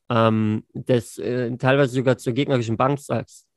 ähm, 0.09 0.63
das 0.73 1.17
äh, 1.17 1.57
teilweise 1.57 1.95
sogar 1.95 2.17
zur 2.19 2.33
gegnerischen 2.33 2.77
Bank 2.77 2.99
sagst, 2.99 3.47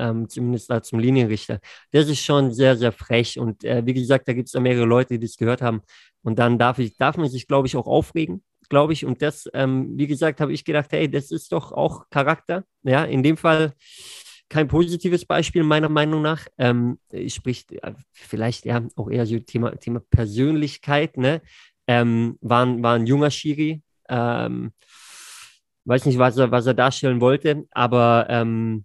ähm, 0.00 0.28
zumindest 0.28 0.70
da 0.70 0.82
zum 0.82 0.98
Linienrichter. 0.98 1.60
Das 1.92 2.08
ist 2.08 2.24
schon 2.24 2.52
sehr, 2.52 2.76
sehr 2.76 2.92
frech. 2.92 3.38
Und 3.38 3.64
äh, 3.64 3.84
wie 3.84 3.94
gesagt, 3.94 4.28
da 4.28 4.32
gibt 4.32 4.48
es 4.48 4.54
ja 4.54 4.60
mehrere 4.60 4.86
Leute, 4.86 5.18
die 5.18 5.26
das 5.26 5.36
gehört 5.36 5.62
haben. 5.62 5.82
Und 6.22 6.38
dann 6.38 6.58
darf, 6.58 6.78
ich, 6.78 6.96
darf 6.96 7.16
man 7.16 7.28
sich, 7.28 7.46
glaube 7.46 7.66
ich, 7.66 7.76
auch 7.76 7.86
aufregen, 7.86 8.42
glaube 8.68 8.92
ich. 8.92 9.04
Und 9.04 9.22
das, 9.22 9.48
ähm, 9.54 9.96
wie 9.96 10.06
gesagt, 10.06 10.40
habe 10.40 10.52
ich 10.52 10.64
gedacht, 10.64 10.90
hey, 10.92 11.10
das 11.10 11.30
ist 11.30 11.52
doch 11.52 11.72
auch 11.72 12.08
Charakter. 12.10 12.64
Ja, 12.82 13.04
in 13.04 13.22
dem 13.22 13.36
Fall 13.36 13.72
kein 14.48 14.68
positives 14.68 15.24
Beispiel 15.24 15.62
meiner 15.62 15.88
Meinung 15.88 16.22
nach. 16.22 16.46
Ähm, 16.58 16.98
spricht 17.28 17.72
äh, 17.72 17.94
vielleicht 18.12 18.64
ja 18.64 18.82
auch 18.96 19.10
eher 19.10 19.26
so 19.26 19.38
Thema, 19.38 19.76
Thema 19.76 20.00
Persönlichkeit. 20.10 21.16
Ne? 21.16 21.40
Ähm, 21.86 22.36
war, 22.40 22.66
war 22.82 22.94
ein 22.94 23.06
junger 23.06 23.30
Schiri. 23.30 23.82
Ähm, 24.08 24.72
weiß 25.84 26.06
nicht, 26.06 26.18
was 26.18 26.36
er, 26.36 26.50
was 26.50 26.66
er 26.66 26.74
darstellen 26.74 27.20
wollte, 27.20 27.66
aber 27.70 28.26
ähm, 28.28 28.84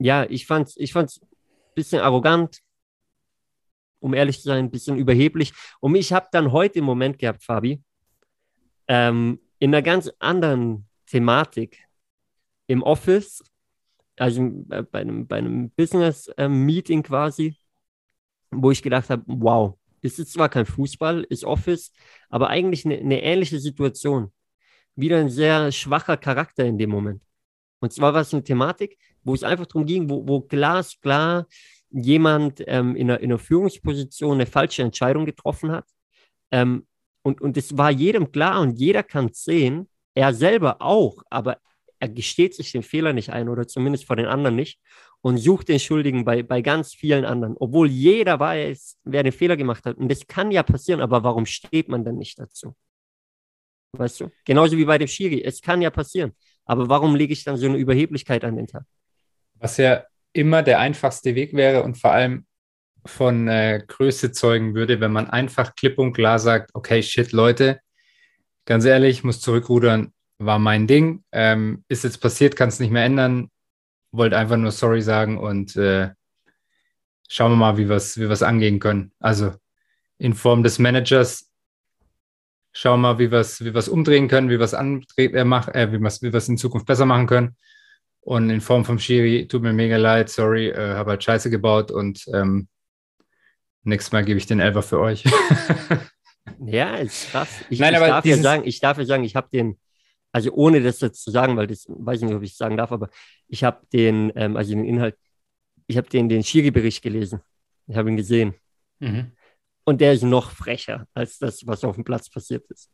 ja, 0.00 0.24
ich 0.28 0.46
fand's, 0.46 0.76
ich 0.76 0.92
fand's 0.92 1.20
ein 1.20 1.28
bisschen 1.74 2.00
arrogant, 2.00 2.60
um 4.00 4.14
ehrlich 4.14 4.38
zu 4.38 4.44
sein, 4.44 4.64
ein 4.64 4.70
bisschen 4.70 4.96
überheblich. 4.96 5.52
Und 5.80 5.94
ich 5.94 6.12
habe 6.12 6.28
dann 6.32 6.52
heute 6.52 6.78
im 6.78 6.86
Moment 6.86 7.18
gehabt, 7.18 7.44
Fabi, 7.44 7.82
ähm, 8.88 9.38
in 9.58 9.74
einer 9.74 9.82
ganz 9.82 10.10
anderen 10.18 10.88
Thematik 11.06 11.78
im 12.66 12.82
Office, 12.82 13.44
also 14.16 14.64
bei 14.66 15.00
einem, 15.00 15.26
bei 15.26 15.36
einem 15.36 15.70
Business-Meeting 15.70 16.98
ähm, 16.98 17.02
quasi, 17.02 17.56
wo 18.50 18.70
ich 18.70 18.82
gedacht 18.82 19.10
habe, 19.10 19.22
wow, 19.26 19.78
es 20.02 20.18
ist 20.18 20.32
zwar 20.32 20.48
kein 20.48 20.66
Fußball, 20.66 21.24
ist 21.24 21.44
Office, 21.44 21.92
aber 22.30 22.48
eigentlich 22.48 22.86
eine, 22.86 22.98
eine 22.98 23.22
ähnliche 23.22 23.60
Situation. 23.60 24.32
Wieder 24.96 25.18
ein 25.18 25.28
sehr 25.28 25.70
schwacher 25.72 26.16
Charakter 26.16 26.64
in 26.64 26.78
dem 26.78 26.90
Moment. 26.90 27.22
Und 27.80 27.92
zwar 27.92 28.14
war 28.14 28.22
es 28.22 28.32
eine 28.32 28.44
Thematik, 28.44 28.98
wo 29.22 29.34
es 29.34 29.42
einfach 29.42 29.66
darum 29.66 29.86
ging, 29.86 30.08
wo, 30.08 30.26
wo 30.26 30.40
glasklar 30.40 31.46
jemand 31.90 32.62
ähm, 32.66 32.96
in, 32.96 33.10
einer, 33.10 33.20
in, 33.20 33.30
einer, 33.30 33.38
Führungsposition 33.38 34.34
eine 34.34 34.46
falsche 34.46 34.82
Entscheidung 34.82 35.26
getroffen 35.26 35.72
hat. 35.72 35.86
Ähm, 36.52 36.86
und, 37.22 37.40
und 37.40 37.56
es 37.56 37.76
war 37.76 37.90
jedem 37.90 38.30
klar 38.32 38.60
und 38.60 38.78
jeder 38.78 39.02
kann 39.02 39.26
es 39.26 39.44
sehen, 39.44 39.88
er 40.14 40.32
selber 40.32 40.80
auch, 40.80 41.22
aber 41.30 41.58
er 41.98 42.08
gesteht 42.08 42.54
sich 42.54 42.72
den 42.72 42.82
Fehler 42.82 43.12
nicht 43.12 43.30
ein 43.30 43.48
oder 43.48 43.66
zumindest 43.66 44.04
vor 44.04 44.16
den 44.16 44.26
anderen 44.26 44.56
nicht 44.56 44.80
und 45.20 45.36
sucht 45.36 45.68
den 45.68 45.78
Schuldigen 45.78 46.24
bei, 46.24 46.42
bei 46.42 46.62
ganz 46.62 46.94
vielen 46.94 47.24
anderen, 47.24 47.56
obwohl 47.58 47.88
jeder 47.88 48.40
weiß, 48.40 48.98
wer 49.04 49.22
den 49.22 49.32
Fehler 49.32 49.56
gemacht 49.56 49.84
hat. 49.84 49.98
Und 49.98 50.10
das 50.10 50.26
kann 50.26 50.50
ja 50.50 50.62
passieren, 50.62 51.00
aber 51.00 51.22
warum 51.22 51.44
steht 51.44 51.88
man 51.88 52.04
dann 52.04 52.16
nicht 52.16 52.38
dazu? 52.38 52.74
Weißt 53.92 54.20
du? 54.20 54.30
Genauso 54.44 54.76
wie 54.76 54.84
bei 54.84 54.98
dem 54.98 55.08
Schiri. 55.08 55.42
Es 55.42 55.60
kann 55.60 55.82
ja 55.82 55.90
passieren. 55.90 56.32
Aber 56.64 56.88
warum 56.88 57.16
lege 57.16 57.32
ich 57.32 57.44
dann 57.44 57.56
so 57.56 57.66
eine 57.66 57.76
Überheblichkeit 57.76 58.44
an 58.44 58.56
den 58.56 58.66
Tag? 58.66 58.84
Was 59.60 59.76
ja 59.76 60.04
immer 60.32 60.62
der 60.62 60.80
einfachste 60.80 61.34
Weg 61.34 61.54
wäre 61.54 61.82
und 61.82 61.98
vor 61.98 62.12
allem 62.12 62.46
von 63.06 63.48
äh, 63.48 63.82
Größe 63.86 64.32
zeugen 64.32 64.74
würde, 64.74 65.00
wenn 65.00 65.12
man 65.12 65.28
einfach 65.28 65.74
klipp 65.74 65.98
und 65.98 66.12
klar 66.12 66.38
sagt, 66.38 66.70
okay, 66.74 67.02
shit, 67.02 67.32
Leute, 67.32 67.80
ganz 68.64 68.84
ehrlich, 68.84 69.24
muss 69.24 69.40
zurückrudern, 69.40 70.12
war 70.38 70.58
mein 70.58 70.86
Ding, 70.86 71.24
ähm, 71.32 71.84
ist 71.88 72.04
jetzt 72.04 72.20
passiert, 72.20 72.56
kann 72.56 72.68
es 72.68 72.80
nicht 72.80 72.90
mehr 72.90 73.04
ändern, 73.04 73.50
wollte 74.12 74.36
einfach 74.36 74.56
nur 74.56 74.70
sorry 74.70 75.02
sagen 75.02 75.38
und 75.38 75.76
äh, 75.76 76.10
schauen 77.28 77.52
wir 77.52 77.56
mal, 77.56 77.76
wie 77.76 77.88
wir 77.88 77.96
es 77.96 78.18
wie 78.18 78.28
angehen 78.42 78.80
können. 78.80 79.12
Also 79.20 79.52
in 80.18 80.34
Form 80.34 80.62
des 80.62 80.78
Managers, 80.78 81.50
schauen 82.72 83.00
wir 83.00 83.14
mal, 83.14 83.18
wie 83.18 83.30
wir 83.30 83.40
es 83.40 83.64
wie 83.64 83.74
umdrehen 83.88 84.28
können, 84.28 84.50
wie 84.50 84.58
wir 84.58 84.64
es 84.64 84.74
äh, 84.74 85.34
äh, 85.74 85.92
wie 85.92 85.98
wie 86.22 86.32
in 86.48 86.58
Zukunft 86.58 86.86
besser 86.86 87.06
machen 87.06 87.26
können. 87.26 87.56
Und 88.22 88.50
in 88.50 88.60
Form 88.60 88.84
vom 88.84 88.98
Schiri, 88.98 89.48
tut 89.48 89.62
mir 89.62 89.72
mega 89.72 89.96
leid, 89.96 90.28
sorry, 90.28 90.68
äh, 90.68 90.94
habe 90.94 91.12
halt 91.12 91.24
Scheiße 91.24 91.50
gebaut 91.50 91.90
und 91.90 92.26
ähm, 92.34 92.68
nächstes 93.82 94.12
Mal 94.12 94.24
gebe 94.24 94.38
ich 94.38 94.46
den 94.46 94.60
Elfer 94.60 94.82
für 94.82 95.00
euch. 95.00 95.24
ja, 96.60 96.96
ist 96.96 97.30
krass. 97.30 97.64
Ich, 97.70 97.78
Nein, 97.78 97.94
ich 97.94 98.00
darf 98.00 98.24
ja 98.24 98.36
sagen, 98.36 98.62
ich 98.66 98.80
darf 98.80 98.98
ja 98.98 99.04
sagen, 99.04 99.24
ich 99.24 99.36
habe 99.36 99.48
den, 99.50 99.78
also 100.32 100.52
ohne 100.52 100.82
das 100.82 101.00
jetzt 101.00 101.24
zu 101.24 101.30
sagen, 101.30 101.56
weil 101.56 101.66
das 101.66 101.86
weiß 101.88 102.20
ich 102.20 102.28
nicht, 102.28 102.36
ob 102.36 102.42
ich 102.42 102.52
es 102.52 102.58
sagen 102.58 102.76
darf, 102.76 102.92
aber 102.92 103.08
ich 103.48 103.64
habe 103.64 103.86
den, 103.92 104.32
ähm, 104.36 104.56
also 104.56 104.74
den 104.74 104.84
Inhalt, 104.84 105.16
ich 105.86 105.96
habe 105.96 106.08
den, 106.08 106.28
den 106.28 106.44
Schiri-Bericht 106.44 107.02
gelesen. 107.02 107.40
Ich 107.86 107.96
habe 107.96 108.10
ihn 108.10 108.16
gesehen. 108.16 108.54
Mhm. 109.00 109.32
Und 109.84 110.00
der 110.00 110.12
ist 110.12 110.22
noch 110.22 110.50
frecher 110.50 111.08
als 111.14 111.38
das, 111.38 111.66
was 111.66 111.82
auf 111.84 111.96
dem 111.96 112.04
Platz 112.04 112.30
passiert 112.30 112.64
ist. 112.70 112.90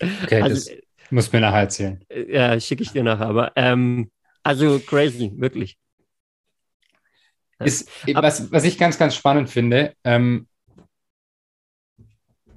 Okay, 0.00 0.42
also, 0.42 0.70
das, 0.70 0.85
muss 1.10 1.32
mir 1.32 1.40
nachher 1.40 1.60
erzählen. 1.60 2.04
Äh, 2.08 2.32
ja, 2.32 2.60
schicke 2.60 2.82
ich 2.82 2.92
dir 2.92 3.02
nachher. 3.02 3.26
Aber 3.26 3.52
ähm, 3.56 4.10
also 4.42 4.78
crazy, 4.80 5.32
wirklich. 5.36 5.78
Ist, 7.58 7.90
was, 8.12 8.52
was 8.52 8.64
ich 8.64 8.76
ganz, 8.76 8.98
ganz 8.98 9.14
spannend 9.14 9.48
finde, 9.48 9.94
ähm, 10.04 10.46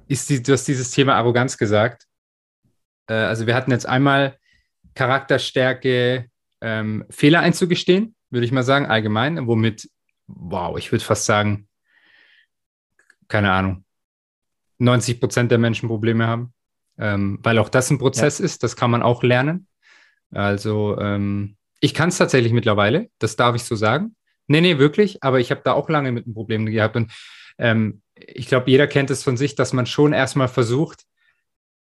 ist, 0.08 0.28
die, 0.28 0.42
du 0.42 0.52
hast 0.52 0.64
dieses 0.64 0.90
Thema 0.90 1.14
Arroganz 1.14 1.56
gesagt. 1.56 2.06
Äh, 3.06 3.14
also 3.14 3.46
wir 3.46 3.54
hatten 3.54 3.70
jetzt 3.70 3.86
einmal 3.86 4.36
Charakterstärke, 4.94 6.28
ähm, 6.60 7.06
Fehler 7.08 7.40
einzugestehen, 7.40 8.14
würde 8.28 8.44
ich 8.44 8.52
mal 8.52 8.62
sagen, 8.62 8.86
allgemein, 8.86 9.46
womit, 9.46 9.88
wow, 10.26 10.76
ich 10.76 10.92
würde 10.92 11.04
fast 11.04 11.24
sagen, 11.24 11.66
keine 13.28 13.52
Ahnung, 13.52 13.84
90 14.78 15.18
Prozent 15.20 15.50
der 15.50 15.58
Menschen 15.58 15.88
Probleme 15.88 16.26
haben 16.26 16.52
ähm, 17.00 17.38
weil 17.42 17.58
auch 17.58 17.70
das 17.70 17.90
ein 17.90 17.98
Prozess 17.98 18.38
ja. 18.38 18.44
ist, 18.44 18.62
das 18.62 18.76
kann 18.76 18.90
man 18.90 19.02
auch 19.02 19.22
lernen. 19.22 19.66
Also 20.30 20.98
ähm, 20.98 21.56
ich 21.80 21.94
kann 21.94 22.10
es 22.10 22.18
tatsächlich 22.18 22.52
mittlerweile, 22.52 23.08
das 23.18 23.36
darf 23.36 23.56
ich 23.56 23.64
so 23.64 23.74
sagen. 23.74 24.14
Nee, 24.46 24.60
nee, 24.60 24.78
wirklich, 24.78 25.22
aber 25.22 25.40
ich 25.40 25.50
habe 25.50 25.62
da 25.64 25.72
auch 25.72 25.88
lange 25.88 26.12
mit 26.12 26.26
einem 26.26 26.34
Problem 26.34 26.66
gehabt. 26.66 26.96
Und 26.96 27.10
ähm, 27.58 28.02
ich 28.14 28.48
glaube, 28.48 28.70
jeder 28.70 28.86
kennt 28.86 29.10
es 29.10 29.22
von 29.22 29.36
sich, 29.36 29.54
dass 29.54 29.72
man 29.72 29.86
schon 29.86 30.12
erstmal 30.12 30.48
versucht, 30.48 31.04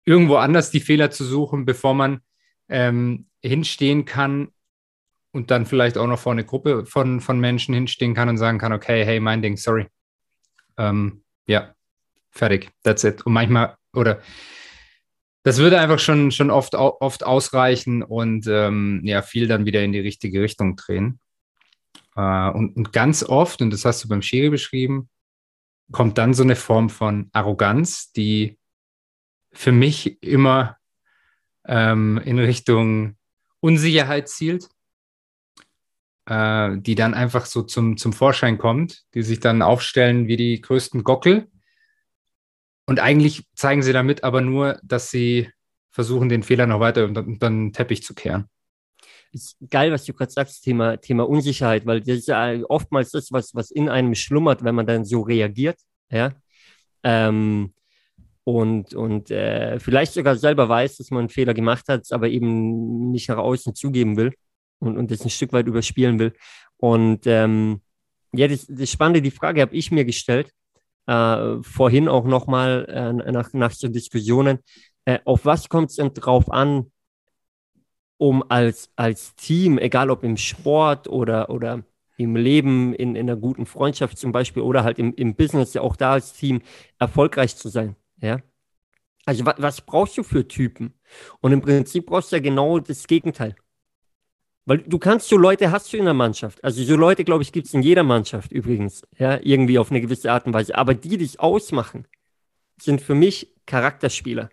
irgendwo 0.06 0.38
anders 0.38 0.72
die 0.72 0.80
Fehler 0.80 1.12
zu 1.12 1.26
suchen, 1.26 1.66
bevor 1.66 1.94
man 1.94 2.22
ähm, 2.70 3.28
hinstehen 3.42 4.06
kann 4.06 4.50
und 5.32 5.52
dann 5.52 5.66
vielleicht 5.66 5.98
auch 5.98 6.08
noch 6.08 6.20
vor 6.20 6.32
eine 6.32 6.46
Gruppe 6.46 6.86
von, 6.86 7.20
von 7.20 7.40
Menschen 7.40 7.74
hinstehen 7.74 8.14
kann 8.14 8.30
und 8.30 8.38
sagen 8.38 8.60
kann, 8.60 8.74
okay, 8.74 9.04
hey, 9.06 9.20
mein 9.20 9.42
Ding, 9.42 9.58
sorry. 9.58 9.88
Ähm, 10.78 11.24
ja, 11.48 11.74
fertig, 12.30 12.70
that's 12.84 13.04
it. 13.04 13.26
Und 13.26 13.34
manchmal, 13.34 13.76
oder 13.94 14.22
das 15.44 15.58
würde 15.58 15.80
einfach 15.80 16.00
schon, 16.00 16.32
schon 16.32 16.52
oft, 16.52 16.76
oft 16.76 17.24
ausreichen 17.24 18.04
und 18.04 18.46
ähm, 18.48 19.02
ja, 19.04 19.22
viel 19.22 19.48
dann 19.48 19.66
wieder 19.66 19.84
in 19.84 19.92
die 19.92 20.00
richtige 20.00 20.42
Richtung 20.42 20.76
drehen. 20.76 21.20
Äh, 22.16 22.50
und, 22.50 22.76
und 22.76 22.94
ganz 22.94 23.24
oft, 23.24 23.62
und 23.62 23.72
das 23.72 23.86
hast 23.86 24.04
du 24.04 24.08
beim 24.08 24.22
Schiri 24.22 24.50
beschrieben, 24.50 25.10
kommt 25.92 26.18
dann 26.18 26.34
so 26.34 26.44
eine 26.44 26.56
Form 26.56 26.90
von 26.90 27.30
Arroganz, 27.34 28.12
die 28.12 28.58
für 29.52 29.72
mich 29.72 30.22
immer 30.24 30.78
ähm, 31.66 32.22
in 32.24 32.40
Richtung 32.40 33.18
Unsicherheit 33.60 34.30
zielt, 34.30 34.70
äh, 36.28 36.78
die 36.78 36.96
dann 36.96 37.14
einfach 37.14 37.46
so 37.46 37.64
zum, 37.64 37.98
zum 37.98 38.14
Vorschein 38.14 38.58
kommt, 38.58 39.04
die 39.14 39.24
sich 39.24 39.40
dann 39.40 39.62
aufstellen 39.62 40.28
wie 40.28 40.38
die 40.38 40.62
größten 40.62 41.04
Gockel 41.04 41.50
und 42.86 43.00
eigentlich 43.00 43.46
zeigen 43.56 43.84
sie 43.84 43.94
damit 43.94 44.24
aber 44.24 44.42
nur, 44.42 44.80
dass 44.84 45.12
sie 45.12 45.50
versuchen, 45.92 46.30
den 46.30 46.44
Fehler 46.44 46.68
noch 46.68 46.80
weiter 46.80 47.06
unter, 47.06 47.22
unter 47.26 47.50
den 47.50 47.74
Teppich 47.74 48.04
zu 48.04 48.14
kehren. 48.14 48.46
Ist 49.34 49.58
geil, 49.70 49.92
was 49.92 50.06
du 50.06 50.14
gerade 50.14 50.32
sagst, 50.32 50.64
Thema, 50.64 50.98
Thema 50.98 51.28
Unsicherheit, 51.28 51.86
weil 51.86 52.02
das 52.02 52.18
ist 52.18 52.28
ja 52.28 52.54
oftmals 52.68 53.12
das, 53.12 53.32
was, 53.32 53.56
was 53.56 53.72
in 53.72 53.88
einem 53.88 54.16
schlummert, 54.16 54.64
wenn 54.64 54.76
man 54.76 54.86
dann 54.86 55.06
so 55.06 55.22
reagiert. 55.22 55.78
Ja. 56.10 56.34
Ähm, 57.04 57.74
und, 58.44 58.94
und 58.94 59.32
äh, 59.32 59.80
vielleicht 59.80 60.14
sogar 60.14 60.36
selber 60.36 60.68
weiß, 60.68 60.98
dass 60.98 61.12
man 61.12 61.22
einen 61.22 61.30
Fehler 61.30 61.54
gemacht 61.54 61.88
hat, 61.88 62.12
aber 62.12 62.28
eben 62.28 63.12
nicht 63.12 63.30
nach 63.30 63.38
außen 63.38 63.76
zugeben 63.76 64.18
will 64.18 64.34
und, 64.80 64.98
und 64.98 65.12
das 65.12 65.24
ein 65.24 65.30
Stück 65.30 65.54
weit 65.54 65.68
überspielen 65.68 66.20
will. 66.20 66.34
Und 66.78 67.26
ähm, 67.28 67.82
ja, 68.34 68.48
das, 68.48 68.66
das 68.68 68.90
Spannende, 68.90 69.22
die 69.22 69.32
Frage 69.32 69.62
habe 69.62 69.76
ich 69.76 69.92
mir 69.92 70.06
gestellt, 70.06 70.52
äh, 71.08 71.62
vorhin 71.62 72.08
auch 72.08 72.26
nochmal 72.26 72.86
äh, 72.90 73.32
nach, 73.32 73.54
nach 73.54 73.72
so 73.72 73.88
Diskussionen, 73.88 74.60
äh, 75.06 75.20
auf 75.26 75.46
was 75.46 75.70
kommt 75.70 75.90
es 75.90 75.96
denn 75.96 76.14
drauf 76.14 76.52
an, 76.52 76.92
um 78.18 78.44
als, 78.50 78.92
als 78.96 79.36
Team, 79.36 79.78
egal 79.80 80.12
ob 80.12 80.24
im 80.24 80.38
Sport 80.38 81.08
oder, 81.08 81.50
oder 81.50 81.84
im 82.18 82.36
Leben, 82.36 82.94
in, 82.94 83.16
in 83.16 83.30
einer 83.30 83.40
guten 83.40 83.66
Freundschaft 83.66 84.18
zum 84.18 84.32
Beispiel 84.32 84.62
oder 84.62 84.84
halt 84.84 85.00
im, 85.00 85.14
im 85.16 85.36
Business, 85.36 85.74
ja 85.74 85.82
auch 85.82 85.96
da 85.96 86.14
als 86.14 86.34
Team 86.34 86.62
erfolgreich 87.00 87.56
zu 87.56 87.70
sein. 87.70 87.96
Ja? 88.22 88.42
Also 89.26 89.46
was, 89.46 89.56
was 89.58 89.82
brauchst 89.82 90.18
du 90.18 90.24
für 90.24 90.48
Typen? 90.48 90.94
Und 91.40 91.52
im 91.52 91.62
Prinzip 91.62 92.06
brauchst 92.06 92.32
du 92.32 92.36
ja 92.36 92.42
genau 92.42 92.80
das 92.80 93.08
Gegenteil. 93.08 93.56
Weil 94.72 94.78
du 94.78 95.00
kannst 95.00 95.28
so 95.28 95.36
Leute 95.36 95.70
hast 95.70 95.92
du 95.92 95.98
in 95.98 96.06
der 96.06 96.14
Mannschaft. 96.14 96.64
Also 96.64 96.82
so 96.82 96.96
Leute, 96.96 97.26
glaube 97.26 97.44
ich, 97.44 97.52
gibt 97.52 97.68
es 97.68 97.74
in 97.74 97.82
jeder 97.82 98.04
Mannschaft 98.04 98.54
übrigens. 98.54 99.06
Ja, 99.18 99.38
irgendwie 99.44 99.78
auf 99.78 99.92
eine 99.92 100.00
gewisse 100.00 100.32
Art 100.32 100.46
und 100.46 100.54
Weise. 100.54 100.78
Aber 100.78 100.94
die 100.94 101.18
dich 101.18 101.42
ausmachen, 101.42 102.08
sind 102.82 103.02
für 103.02 103.14
mich 103.14 103.54
Charakterspieler. 103.66 104.50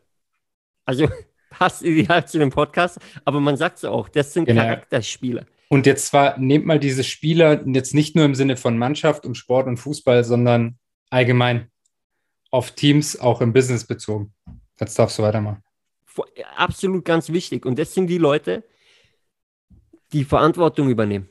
Also 0.84 1.08
passt 1.50 1.84
ideal 1.84 2.26
zu 2.26 2.40
dem 2.40 2.50
Podcast, 2.50 2.98
aber 3.24 3.38
man 3.38 3.56
sagt 3.56 3.78
es 3.78 3.84
auch, 3.84 4.08
das 4.08 4.32
sind 4.32 4.46
genau. 4.46 4.62
Charakterspieler. 4.62 5.46
Und 5.68 5.86
jetzt 5.86 6.06
zwar, 6.06 6.36
nehmt 6.36 6.66
mal 6.66 6.80
diese 6.80 7.04
Spieler 7.04 7.64
jetzt 7.68 7.94
nicht 7.94 8.16
nur 8.16 8.24
im 8.24 8.34
Sinne 8.34 8.56
von 8.56 8.76
Mannschaft 8.76 9.24
und 9.24 9.36
Sport 9.36 9.68
und 9.68 9.76
Fußball, 9.76 10.24
sondern 10.24 10.80
allgemein 11.10 11.70
auf 12.50 12.72
Teams, 12.72 13.20
auch 13.20 13.40
im 13.40 13.52
Business 13.52 13.86
bezogen. 13.86 14.34
Jetzt 14.80 14.98
darfst 14.98 15.16
du 15.20 15.22
weitermachen. 15.22 15.62
Absolut 16.56 17.04
ganz 17.04 17.28
wichtig. 17.28 17.64
Und 17.64 17.78
das 17.78 17.94
sind 17.94 18.08
die 18.08 18.18
Leute, 18.18 18.64
die 20.12 20.24
Verantwortung 20.24 20.88
übernehmen. 20.88 21.28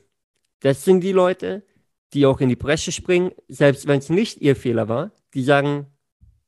Das 0.60 0.84
sind 0.84 1.00
die 1.00 1.12
Leute, 1.12 1.64
die 2.12 2.26
auch 2.26 2.40
in 2.40 2.48
die 2.48 2.56
Bresche 2.56 2.92
springen, 2.92 3.32
selbst 3.48 3.86
wenn 3.86 3.98
es 3.98 4.08
nicht 4.08 4.40
ihr 4.40 4.56
Fehler 4.56 4.88
war, 4.88 5.12
die 5.34 5.42
sagen, 5.42 5.86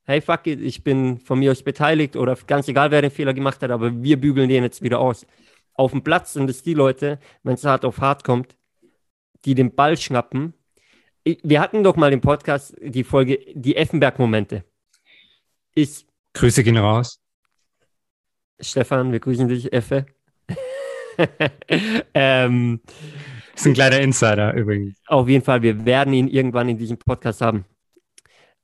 hey, 0.04 0.20
fuck 0.20 0.46
it, 0.46 0.60
ich 0.60 0.82
bin 0.82 1.18
von 1.18 1.38
mir 1.38 1.52
aus 1.52 1.62
beteiligt 1.62 2.16
oder 2.16 2.36
ganz 2.46 2.66
egal, 2.68 2.90
wer 2.90 3.02
den 3.02 3.10
Fehler 3.10 3.34
gemacht 3.34 3.62
hat, 3.62 3.70
aber 3.70 4.02
wir 4.02 4.20
bügeln 4.20 4.48
den 4.48 4.64
jetzt 4.64 4.82
wieder 4.82 4.98
aus. 4.98 5.26
Auf 5.74 5.92
dem 5.92 6.02
Platz 6.02 6.32
sind 6.32 6.50
es 6.50 6.62
die 6.62 6.74
Leute, 6.74 7.18
wenn 7.42 7.54
es 7.54 7.64
hart 7.64 7.84
auf 7.84 7.98
hart 8.00 8.24
kommt, 8.24 8.56
die 9.44 9.54
den 9.54 9.74
Ball 9.74 9.96
schnappen. 9.96 10.54
Wir 11.24 11.60
hatten 11.60 11.84
doch 11.84 11.96
mal 11.96 12.12
im 12.12 12.20
Podcast 12.20 12.74
die 12.80 13.04
Folge 13.04 13.38
Die 13.54 13.76
Effenberg-Momente. 13.76 14.64
Grüße 16.32 16.64
gehen 16.64 16.76
raus. 16.76 17.20
Stefan, 18.58 19.12
wir 19.12 19.20
grüßen 19.20 19.48
dich, 19.48 19.72
Effe. 19.72 20.06
ähm, 22.14 22.80
ist 23.54 23.66
ein 23.66 23.74
kleiner 23.74 24.00
Insider 24.00 24.54
übrigens. 24.54 24.98
Auf 25.06 25.28
jeden 25.28 25.44
Fall, 25.44 25.62
wir 25.62 25.84
werden 25.84 26.14
ihn 26.14 26.28
irgendwann 26.28 26.68
in 26.68 26.78
diesem 26.78 26.98
Podcast 26.98 27.40
haben. 27.40 27.64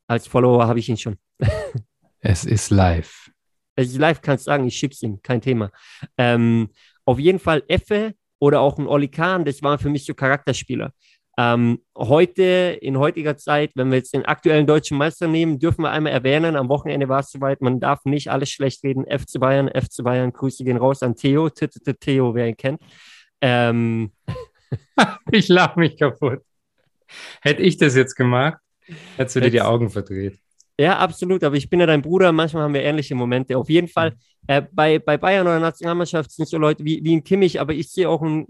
Als 0.06 0.26
Follower 0.26 0.66
habe 0.66 0.78
ich 0.78 0.88
ihn 0.88 0.96
schon. 0.96 1.16
es 2.20 2.44
ist 2.44 2.70
live. 2.70 3.30
Es 3.74 3.88
ist 3.88 3.98
live, 3.98 4.22
kannst 4.22 4.44
sagen, 4.44 4.66
ich 4.66 4.76
schick's 4.76 5.02
ihm, 5.02 5.20
kein 5.22 5.40
Thema. 5.40 5.70
Ähm, 6.16 6.70
auf 7.04 7.18
jeden 7.18 7.38
Fall 7.38 7.62
Effe 7.68 8.14
oder 8.38 8.60
auch 8.60 8.78
ein 8.78 8.86
Oli 8.86 9.08
Kahn, 9.08 9.44
das 9.44 9.62
waren 9.62 9.78
für 9.78 9.90
mich 9.90 10.04
so 10.04 10.14
Charakterspieler. 10.14 10.92
Ähm, 11.38 11.82
heute, 11.96 12.78
in 12.80 12.98
heutiger 12.98 13.36
Zeit, 13.36 13.72
wenn 13.74 13.90
wir 13.90 13.98
jetzt 13.98 14.14
den 14.14 14.24
aktuellen 14.24 14.66
deutschen 14.66 14.96
Meister 14.96 15.28
nehmen, 15.28 15.58
dürfen 15.58 15.82
wir 15.82 15.90
einmal 15.90 16.12
erwähnen, 16.12 16.56
am 16.56 16.70
Wochenende 16.70 17.08
war 17.10 17.20
es 17.20 17.30
soweit, 17.30 17.60
man 17.60 17.78
darf 17.78 18.04
nicht 18.06 18.30
alles 18.30 18.48
schlecht 18.48 18.82
reden. 18.84 19.04
FC 19.04 19.38
Bayern, 19.38 19.68
FC 19.68 20.02
Bayern, 20.02 20.32
Grüße 20.32 20.64
gehen 20.64 20.78
raus 20.78 21.02
an 21.02 21.14
Theo, 21.14 21.50
Theo, 21.50 22.34
wer 22.34 22.48
ihn 22.48 22.56
kennt. 22.56 22.80
Ähm. 23.42 24.12
ich 25.30 25.48
lache 25.48 25.78
mich 25.78 25.98
kaputt. 25.98 26.40
Hätte 27.42 27.62
ich 27.62 27.76
das 27.76 27.94
jetzt 27.94 28.14
gemacht, 28.14 28.58
hättest 29.16 29.36
du 29.36 29.40
dir 29.40 29.50
die 29.50 29.62
Augen 29.62 29.90
verdreht. 29.90 30.38
Ja, 30.78 30.98
absolut. 30.98 31.42
Aber 31.44 31.56
ich 31.56 31.70
bin 31.70 31.80
ja 31.80 31.86
dein 31.86 32.02
Bruder. 32.02 32.32
Manchmal 32.32 32.64
haben 32.64 32.74
wir 32.74 32.82
ähnliche 32.82 33.14
Momente. 33.14 33.56
Auf 33.56 33.68
jeden 33.70 33.88
Fall, 33.88 34.14
äh, 34.46 34.62
bei, 34.72 34.98
bei 34.98 35.16
Bayern 35.16 35.46
oder 35.46 35.60
Nationalmannschaft 35.60 36.30
sind 36.30 36.48
so 36.48 36.58
Leute 36.58 36.84
wie, 36.84 37.02
wie 37.02 37.16
ein 37.16 37.24
Kimmich, 37.24 37.60
aber 37.60 37.72
ich 37.72 37.90
sehe 37.90 38.08
auch 38.08 38.22
einen, 38.22 38.46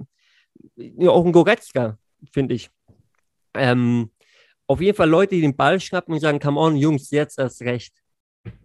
auch 1.07 1.23
einen 1.23 1.33
Goretzka, 1.33 1.99
finde 2.33 2.55
ich. 2.55 2.71
Ähm, 3.57 4.11
auf 4.67 4.81
jeden 4.81 4.97
Fall 4.97 5.09
Leute, 5.09 5.35
die 5.35 5.41
den 5.41 5.57
Ball 5.57 5.81
schnappen 5.81 6.15
und 6.15 6.21
sagen, 6.21 6.41
come 6.41 6.61
on, 6.61 6.77
Jungs, 6.77 7.11
jetzt 7.11 7.39
erst 7.39 7.63
recht. 7.63 7.95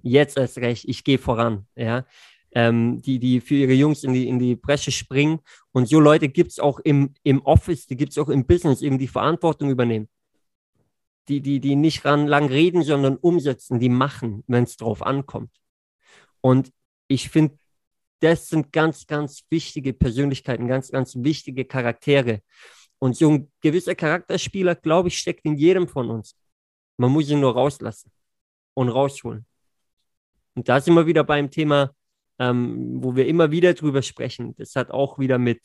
Jetzt 0.02 0.38
erst 0.38 0.58
recht, 0.58 0.86
ich 0.88 1.04
gehe 1.04 1.18
voran. 1.18 1.68
Ja? 1.76 2.06
Ähm, 2.54 3.02
die, 3.02 3.20
die 3.20 3.40
für 3.40 3.56
ihre 3.56 3.74
Jungs 3.74 4.04
in 4.04 4.14
die, 4.14 4.28
in 4.28 4.40
die 4.40 4.56
Bresche 4.56 4.92
springen. 4.92 5.40
Und 5.72 5.88
so 5.88 6.00
Leute 6.00 6.28
gibt 6.30 6.52
es 6.52 6.60
auch 6.60 6.80
im, 6.80 7.14
im 7.24 7.42
Office, 7.44 7.88
die 7.88 7.96
gibt 7.96 8.12
es 8.12 8.18
auch 8.18 8.30
im 8.30 8.46
Business, 8.46 8.82
eben 8.82 8.98
die 8.98 9.08
Verantwortung 9.08 9.70
übernehmen. 9.70 10.10
Die, 11.28 11.40
die, 11.40 11.60
die 11.60 11.76
nicht 11.76 12.04
ran, 12.04 12.28
lang 12.28 12.48
reden, 12.48 12.84
sondern 12.84 13.16
umsetzen, 13.16 13.80
die 13.80 13.90
machen, 13.90 14.44
wenn 14.48 14.64
es 14.64 14.76
drauf 14.76 15.04
ankommt. 15.04 15.52
Und 16.42 16.72
ich 17.08 17.30
finde, 17.30 17.58
das 18.22 18.50
sind 18.50 18.72
ganz, 18.72 19.08
ganz 19.08 19.44
wichtige 19.50 19.94
Persönlichkeiten, 19.94 20.68
ganz, 20.68 20.92
ganz 20.92 21.16
wichtige 21.18 21.66
Charaktere. 21.66 22.42
Und 23.01 23.17
so 23.17 23.31
ein 23.31 23.51
gewisser 23.62 23.96
Charakterspieler, 23.96 24.75
glaube 24.75 25.08
ich, 25.08 25.17
steckt 25.17 25.43
in 25.43 25.58
jedem 25.58 25.88
von 25.88 26.12
uns. 26.12 26.36
Man 26.98 27.12
muss 27.12 27.29
ihn 27.31 27.39
nur 27.39 27.53
rauslassen 27.53 28.12
und 28.75 28.89
rausholen. 28.89 29.48
Und 30.53 30.70
da 30.70 30.79
sind 30.79 30.93
wir 30.93 31.08
wieder 31.08 31.24
beim 31.24 31.50
Thema, 31.50 31.96
ähm, 32.38 33.03
wo 33.03 33.15
wir 33.15 33.25
immer 33.25 33.50
wieder 33.50 33.74
drüber 33.74 34.03
sprechen. 34.03 34.55
Das 34.58 34.75
hat 34.75 34.91
auch 34.91 35.17
wieder 35.17 35.39
mit, 35.39 35.62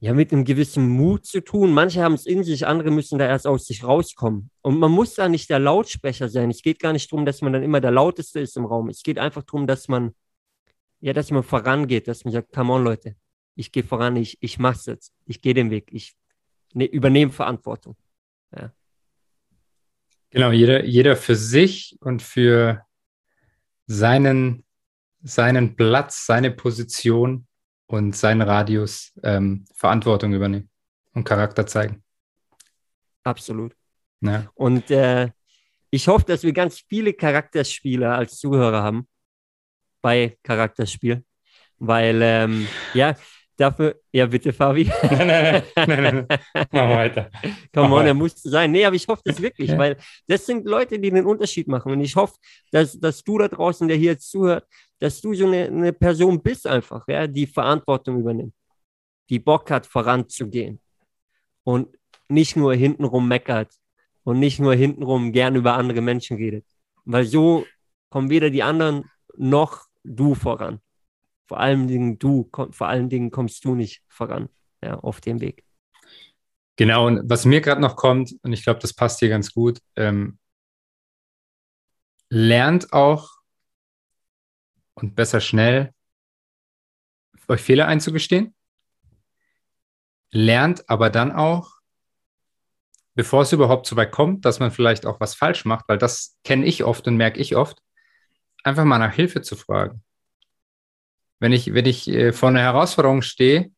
ja, 0.00 0.12
mit 0.12 0.30
einem 0.30 0.44
gewissen 0.44 0.90
Mut 0.90 1.24
zu 1.24 1.40
tun. 1.40 1.72
Manche 1.72 2.02
haben 2.02 2.14
es 2.14 2.26
in 2.26 2.44
sich, 2.44 2.66
andere 2.66 2.90
müssen 2.90 3.18
da 3.18 3.26
erst 3.26 3.46
aus 3.46 3.64
sich 3.64 3.82
rauskommen. 3.82 4.50
Und 4.60 4.78
man 4.78 4.90
muss 4.90 5.14
da 5.14 5.26
nicht 5.26 5.48
der 5.48 5.58
Lautsprecher 5.58 6.28
sein. 6.28 6.50
Es 6.50 6.60
geht 6.60 6.80
gar 6.80 6.92
nicht 6.92 7.10
darum, 7.10 7.24
dass 7.24 7.40
man 7.40 7.54
dann 7.54 7.62
immer 7.62 7.80
der 7.80 7.92
Lauteste 7.92 8.40
ist 8.40 8.58
im 8.58 8.66
Raum. 8.66 8.90
Es 8.90 9.02
geht 9.02 9.18
einfach 9.18 9.42
darum, 9.44 9.66
dass 9.66 9.88
man, 9.88 10.14
ja, 11.00 11.14
dass 11.14 11.30
man 11.30 11.42
vorangeht, 11.42 12.08
dass 12.08 12.24
man 12.24 12.32
sagt, 12.32 12.52
come 12.52 12.74
on, 12.74 12.84
Leute, 12.84 13.16
ich 13.54 13.72
gehe 13.72 13.84
voran, 13.84 14.16
ich, 14.16 14.38
ich 14.40 14.58
mache 14.58 14.76
es 14.76 14.86
jetzt, 14.86 15.12
ich 15.26 15.40
gehe 15.40 15.54
den 15.54 15.70
Weg, 15.70 15.88
ich 15.92 16.14
ne, 16.72 16.84
übernehme 16.84 17.32
Verantwortung. 17.32 17.96
Ja. 18.56 18.72
Genau, 20.30 20.50
jeder, 20.50 20.84
jeder 20.84 21.16
für 21.16 21.36
sich 21.36 21.96
und 22.00 22.22
für 22.22 22.84
seinen, 23.86 24.64
seinen 25.22 25.76
Platz, 25.76 26.26
seine 26.26 26.50
Position 26.50 27.46
und 27.86 28.16
seinen 28.16 28.40
Radius 28.40 29.12
ähm, 29.22 29.66
Verantwortung 29.74 30.32
übernehmen 30.32 30.70
und 31.12 31.24
Charakter 31.24 31.66
zeigen. 31.66 32.02
Absolut. 33.22 33.76
Ja. 34.20 34.50
Und 34.54 34.90
äh, 34.90 35.30
ich 35.90 36.08
hoffe, 36.08 36.24
dass 36.24 36.42
wir 36.42 36.52
ganz 36.52 36.80
viele 36.80 37.12
Charakterspieler 37.12 38.16
als 38.16 38.38
Zuhörer 38.38 38.82
haben, 38.82 39.06
bei 40.00 40.38
Charakterspiel. 40.42 41.24
Weil, 41.78 42.20
ähm, 42.22 42.68
ja, 42.94 43.14
dafür, 43.62 44.00
ja 44.12 44.26
bitte, 44.26 44.52
Fabi. 44.52 44.84
nein, 45.02 45.26
nein, 45.26 45.62
nein, 45.76 45.88
nein, 45.88 46.26
nein. 46.28 46.40
Mach 46.72 46.88
weiter. 46.90 47.30
Come 47.72 47.94
on, 47.94 48.06
er 48.06 48.14
muss 48.14 48.34
sein. 48.42 48.72
Nee, 48.72 48.84
aber 48.84 48.96
ich 48.96 49.06
hoffe 49.08 49.22
das 49.24 49.40
wirklich, 49.40 49.70
ja. 49.70 49.78
weil 49.78 49.96
das 50.26 50.44
sind 50.46 50.66
Leute, 50.66 50.98
die 50.98 51.10
den 51.10 51.24
Unterschied 51.24 51.68
machen. 51.68 51.92
Und 51.92 52.00
ich 52.00 52.16
hoffe, 52.16 52.34
dass, 52.70 52.98
dass 52.98 53.22
du 53.22 53.38
da 53.38 53.48
draußen, 53.48 53.88
der 53.88 53.96
hier 53.96 54.12
jetzt 54.12 54.30
zuhört, 54.30 54.66
dass 54.98 55.20
du 55.20 55.34
so 55.34 55.46
eine, 55.46 55.66
eine 55.66 55.92
Person 55.92 56.42
bist 56.42 56.66
einfach, 56.66 57.06
ja, 57.08 57.26
die 57.26 57.46
Verantwortung 57.46 58.20
übernimmt, 58.20 58.54
die 59.30 59.38
Bock 59.38 59.70
hat, 59.70 59.86
voranzugehen 59.86 60.80
und 61.64 61.88
nicht 62.28 62.56
nur 62.56 62.74
hintenrum 62.74 63.28
meckert 63.28 63.72
und 64.24 64.38
nicht 64.38 64.58
nur 64.58 64.74
hintenrum 64.74 65.32
gern 65.32 65.56
über 65.56 65.74
andere 65.74 66.00
Menschen 66.00 66.36
redet. 66.36 66.64
Weil 67.04 67.24
so 67.24 67.66
kommen 68.10 68.30
weder 68.30 68.50
die 68.50 68.62
anderen 68.62 69.04
noch 69.36 69.86
du 70.04 70.34
voran. 70.34 70.80
Vor 71.52 71.60
allen 71.60 71.86
Dingen 71.86 72.18
du, 72.18 72.48
vor 72.50 72.88
allen 72.88 73.10
Dingen 73.10 73.30
kommst 73.30 73.62
du 73.66 73.74
nicht 73.74 74.02
voran 74.08 74.48
ja, 74.82 74.98
auf 75.00 75.20
dem 75.20 75.42
Weg. 75.42 75.66
Genau, 76.76 77.06
und 77.06 77.28
was 77.28 77.44
mir 77.44 77.60
gerade 77.60 77.82
noch 77.82 77.94
kommt, 77.94 78.34
und 78.42 78.54
ich 78.54 78.64
glaube, 78.64 78.80
das 78.80 78.94
passt 78.94 79.18
hier 79.18 79.28
ganz 79.28 79.52
gut, 79.52 79.80
ähm, 79.96 80.38
lernt 82.30 82.94
auch 82.94 83.28
und 84.94 85.14
besser 85.14 85.42
schnell 85.42 85.92
euch 87.48 87.60
Fehler 87.60 87.86
einzugestehen. 87.86 88.54
Lernt 90.30 90.88
aber 90.88 91.10
dann 91.10 91.32
auch, 91.32 91.80
bevor 93.14 93.42
es 93.42 93.52
überhaupt 93.52 93.86
so 93.86 93.96
weit 93.96 94.10
kommt, 94.10 94.46
dass 94.46 94.58
man 94.58 94.70
vielleicht 94.70 95.04
auch 95.04 95.20
was 95.20 95.34
falsch 95.34 95.66
macht, 95.66 95.86
weil 95.86 95.98
das 95.98 96.38
kenne 96.44 96.64
ich 96.64 96.82
oft 96.82 97.06
und 97.06 97.18
merke 97.18 97.40
ich 97.40 97.56
oft, 97.56 97.82
einfach 98.64 98.84
mal 98.84 98.96
nach 98.96 99.12
Hilfe 99.12 99.42
zu 99.42 99.54
fragen. 99.54 100.02
Wenn 101.42 101.50
ich, 101.50 101.74
wenn 101.74 101.86
ich 101.86 102.06
äh, 102.06 102.32
vor 102.32 102.50
einer 102.50 102.60
Herausforderung 102.60 103.20
stehe 103.20 103.72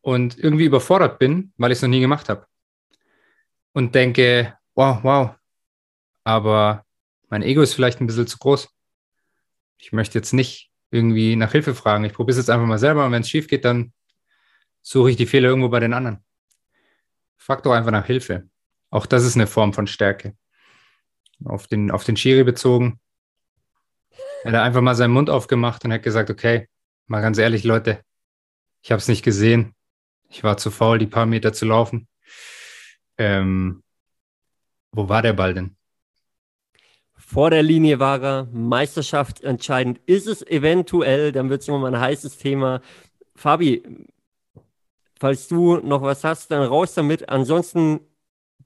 und 0.00 0.38
irgendwie 0.38 0.64
überfordert 0.64 1.18
bin, 1.18 1.52
weil 1.56 1.72
ich 1.72 1.78
es 1.78 1.82
noch 1.82 1.88
nie 1.88 1.98
gemacht 1.98 2.28
habe 2.28 2.46
und 3.72 3.96
denke, 3.96 4.56
wow, 4.76 5.00
wow, 5.02 5.34
aber 6.22 6.84
mein 7.30 7.42
Ego 7.42 7.62
ist 7.62 7.74
vielleicht 7.74 8.00
ein 8.00 8.06
bisschen 8.06 8.28
zu 8.28 8.38
groß. 8.38 8.68
Ich 9.78 9.90
möchte 9.90 10.16
jetzt 10.20 10.32
nicht 10.32 10.70
irgendwie 10.92 11.34
nach 11.34 11.50
Hilfe 11.50 11.74
fragen. 11.74 12.04
Ich 12.04 12.12
probiere 12.12 12.38
es 12.38 12.46
jetzt 12.46 12.48
einfach 12.48 12.68
mal 12.68 12.78
selber 12.78 13.04
und 13.06 13.10
wenn 13.10 13.22
es 13.22 13.28
schief 13.28 13.48
geht, 13.48 13.64
dann 13.64 13.92
suche 14.80 15.10
ich 15.10 15.16
die 15.16 15.26
Fehler 15.26 15.48
irgendwo 15.48 15.70
bei 15.70 15.80
den 15.80 15.94
anderen. 15.94 16.24
Frag 17.36 17.64
doch 17.64 17.72
einfach 17.72 17.90
nach 17.90 18.06
Hilfe. 18.06 18.48
Auch 18.90 19.06
das 19.06 19.24
ist 19.24 19.34
eine 19.34 19.48
Form 19.48 19.72
von 19.72 19.88
Stärke. 19.88 20.36
Auf 21.44 21.66
den, 21.66 21.90
auf 21.90 22.04
den 22.04 22.16
Schiri 22.16 22.44
bezogen. 22.44 23.00
Er 24.44 24.52
hat 24.52 24.60
einfach 24.60 24.80
mal 24.80 24.94
seinen 24.94 25.12
Mund 25.12 25.30
aufgemacht 25.30 25.84
und 25.84 25.92
hat 25.92 26.02
gesagt, 26.02 26.30
okay, 26.30 26.68
mal 27.06 27.20
ganz 27.20 27.38
ehrlich, 27.38 27.64
Leute, 27.64 28.02
ich 28.82 28.90
habe 28.90 28.98
es 28.98 29.08
nicht 29.08 29.24
gesehen. 29.24 29.74
Ich 30.28 30.44
war 30.44 30.56
zu 30.56 30.70
faul, 30.70 30.98
die 30.98 31.06
paar 31.06 31.26
Meter 31.26 31.52
zu 31.52 31.64
laufen. 31.64 32.06
Ähm, 33.16 33.82
wo 34.92 35.08
war 35.08 35.22
der 35.22 35.32
Ball 35.32 35.54
denn? 35.54 35.76
Vor 37.16 37.50
der 37.50 37.62
Linie 37.62 37.98
war 37.98 38.22
er, 38.22 38.48
Meisterschaft 38.52 39.42
entscheidend. 39.42 40.00
Ist 40.06 40.26
es 40.26 40.46
eventuell, 40.46 41.32
dann 41.32 41.50
wird 41.50 41.62
es 41.62 41.68
immer 41.68 41.78
mal 41.78 41.94
ein 41.94 42.00
heißes 42.00 42.38
Thema. 42.38 42.80
Fabi, 43.34 43.82
falls 45.18 45.48
du 45.48 45.76
noch 45.78 46.02
was 46.02 46.24
hast, 46.24 46.50
dann 46.50 46.62
raus 46.62 46.94
damit. 46.94 47.28
Ansonsten 47.28 48.00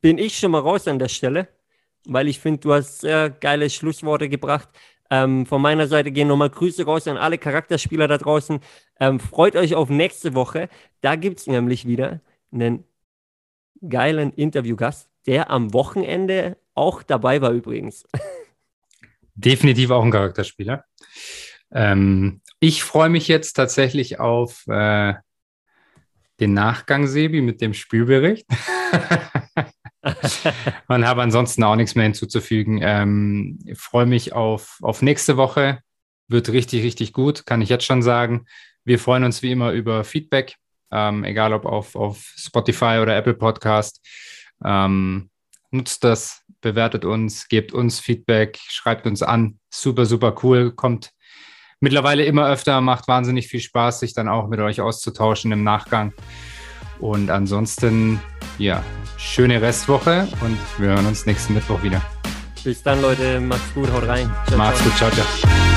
bin 0.00 0.18
ich 0.18 0.38
schon 0.38 0.52
mal 0.52 0.60
raus 0.60 0.86
an 0.86 0.98
der 0.98 1.08
Stelle, 1.08 1.48
weil 2.06 2.28
ich 2.28 2.38
finde, 2.38 2.60
du 2.60 2.72
hast 2.72 3.00
sehr 3.00 3.30
geile 3.30 3.68
Schlussworte 3.70 4.28
gebracht. 4.28 4.68
Ähm, 5.12 5.44
von 5.44 5.60
meiner 5.60 5.88
Seite 5.88 6.10
gehen 6.10 6.28
nochmal 6.28 6.48
Grüße 6.48 6.86
raus 6.86 7.06
an 7.06 7.18
alle 7.18 7.36
Charakterspieler 7.36 8.08
da 8.08 8.16
draußen. 8.16 8.60
Ähm, 8.98 9.20
freut 9.20 9.56
euch 9.56 9.74
auf 9.74 9.90
nächste 9.90 10.32
Woche. 10.32 10.70
Da 11.02 11.16
gibt 11.16 11.38
es 11.38 11.46
nämlich 11.46 11.86
wieder 11.86 12.22
einen 12.50 12.84
geilen 13.86 14.32
Interviewgast, 14.32 15.10
der 15.26 15.50
am 15.50 15.74
Wochenende 15.74 16.56
auch 16.72 17.02
dabei 17.02 17.42
war 17.42 17.50
übrigens. 17.50 18.06
Definitiv 19.34 19.90
auch 19.90 20.02
ein 20.02 20.10
Charakterspieler. 20.10 20.86
Ähm, 21.70 22.40
ich 22.58 22.82
freue 22.82 23.10
mich 23.10 23.28
jetzt 23.28 23.52
tatsächlich 23.52 24.18
auf 24.18 24.66
äh, 24.66 25.12
den 26.40 26.54
Nachgang, 26.54 27.06
Sebi, 27.06 27.42
mit 27.42 27.60
dem 27.60 27.74
Spielbericht. 27.74 28.46
und 30.88 31.06
habe 31.06 31.22
ansonsten 31.22 31.62
auch 31.64 31.76
nichts 31.76 31.94
mehr 31.94 32.04
hinzuzufügen. 32.04 32.80
Ähm, 32.82 33.58
ich 33.64 33.78
freue 33.78 34.06
mich 34.06 34.32
auf, 34.32 34.78
auf 34.82 35.02
nächste 35.02 35.36
Woche. 35.36 35.80
Wird 36.28 36.48
richtig, 36.50 36.82
richtig 36.82 37.12
gut, 37.12 37.46
kann 37.46 37.62
ich 37.62 37.68
jetzt 37.68 37.84
schon 37.84 38.02
sagen. 38.02 38.46
Wir 38.84 38.98
freuen 38.98 39.24
uns 39.24 39.42
wie 39.42 39.52
immer 39.52 39.72
über 39.72 40.04
Feedback, 40.04 40.56
ähm, 40.90 41.24
egal 41.24 41.52
ob 41.52 41.66
auf, 41.66 41.94
auf 41.94 42.32
Spotify 42.36 42.98
oder 43.02 43.16
Apple 43.16 43.34
Podcast. 43.34 44.00
Ähm, 44.64 45.30
nutzt 45.70 46.04
das, 46.04 46.42
bewertet 46.60 47.04
uns, 47.04 47.48
gebt 47.48 47.72
uns 47.72 48.00
Feedback, 48.00 48.58
schreibt 48.68 49.06
uns 49.06 49.22
an. 49.22 49.58
Super, 49.70 50.06
super 50.06 50.34
cool. 50.42 50.72
Kommt 50.72 51.10
mittlerweile 51.80 52.24
immer 52.24 52.48
öfter, 52.48 52.80
macht 52.80 53.08
wahnsinnig 53.08 53.48
viel 53.48 53.60
Spaß, 53.60 54.00
sich 54.00 54.14
dann 54.14 54.28
auch 54.28 54.48
mit 54.48 54.60
euch 54.60 54.80
auszutauschen 54.80 55.52
im 55.52 55.64
Nachgang. 55.64 56.12
Und 57.02 57.30
ansonsten, 57.30 58.20
ja, 58.58 58.82
schöne 59.16 59.60
Restwoche 59.60 60.28
und 60.40 60.56
wir 60.78 60.90
hören 60.90 61.06
uns 61.06 61.26
nächsten 61.26 61.52
Mittwoch 61.54 61.82
wieder. 61.82 62.00
Bis 62.62 62.80
dann, 62.82 63.02
Leute. 63.02 63.40
Macht's 63.40 63.74
gut, 63.74 63.92
haut 63.92 64.06
rein. 64.06 64.30
Ciao, 64.46 64.56
Macht's 64.56 64.78
ciao. 64.78 64.88
gut, 64.88 64.98
ciao, 64.98 65.10
ciao. 65.10 65.71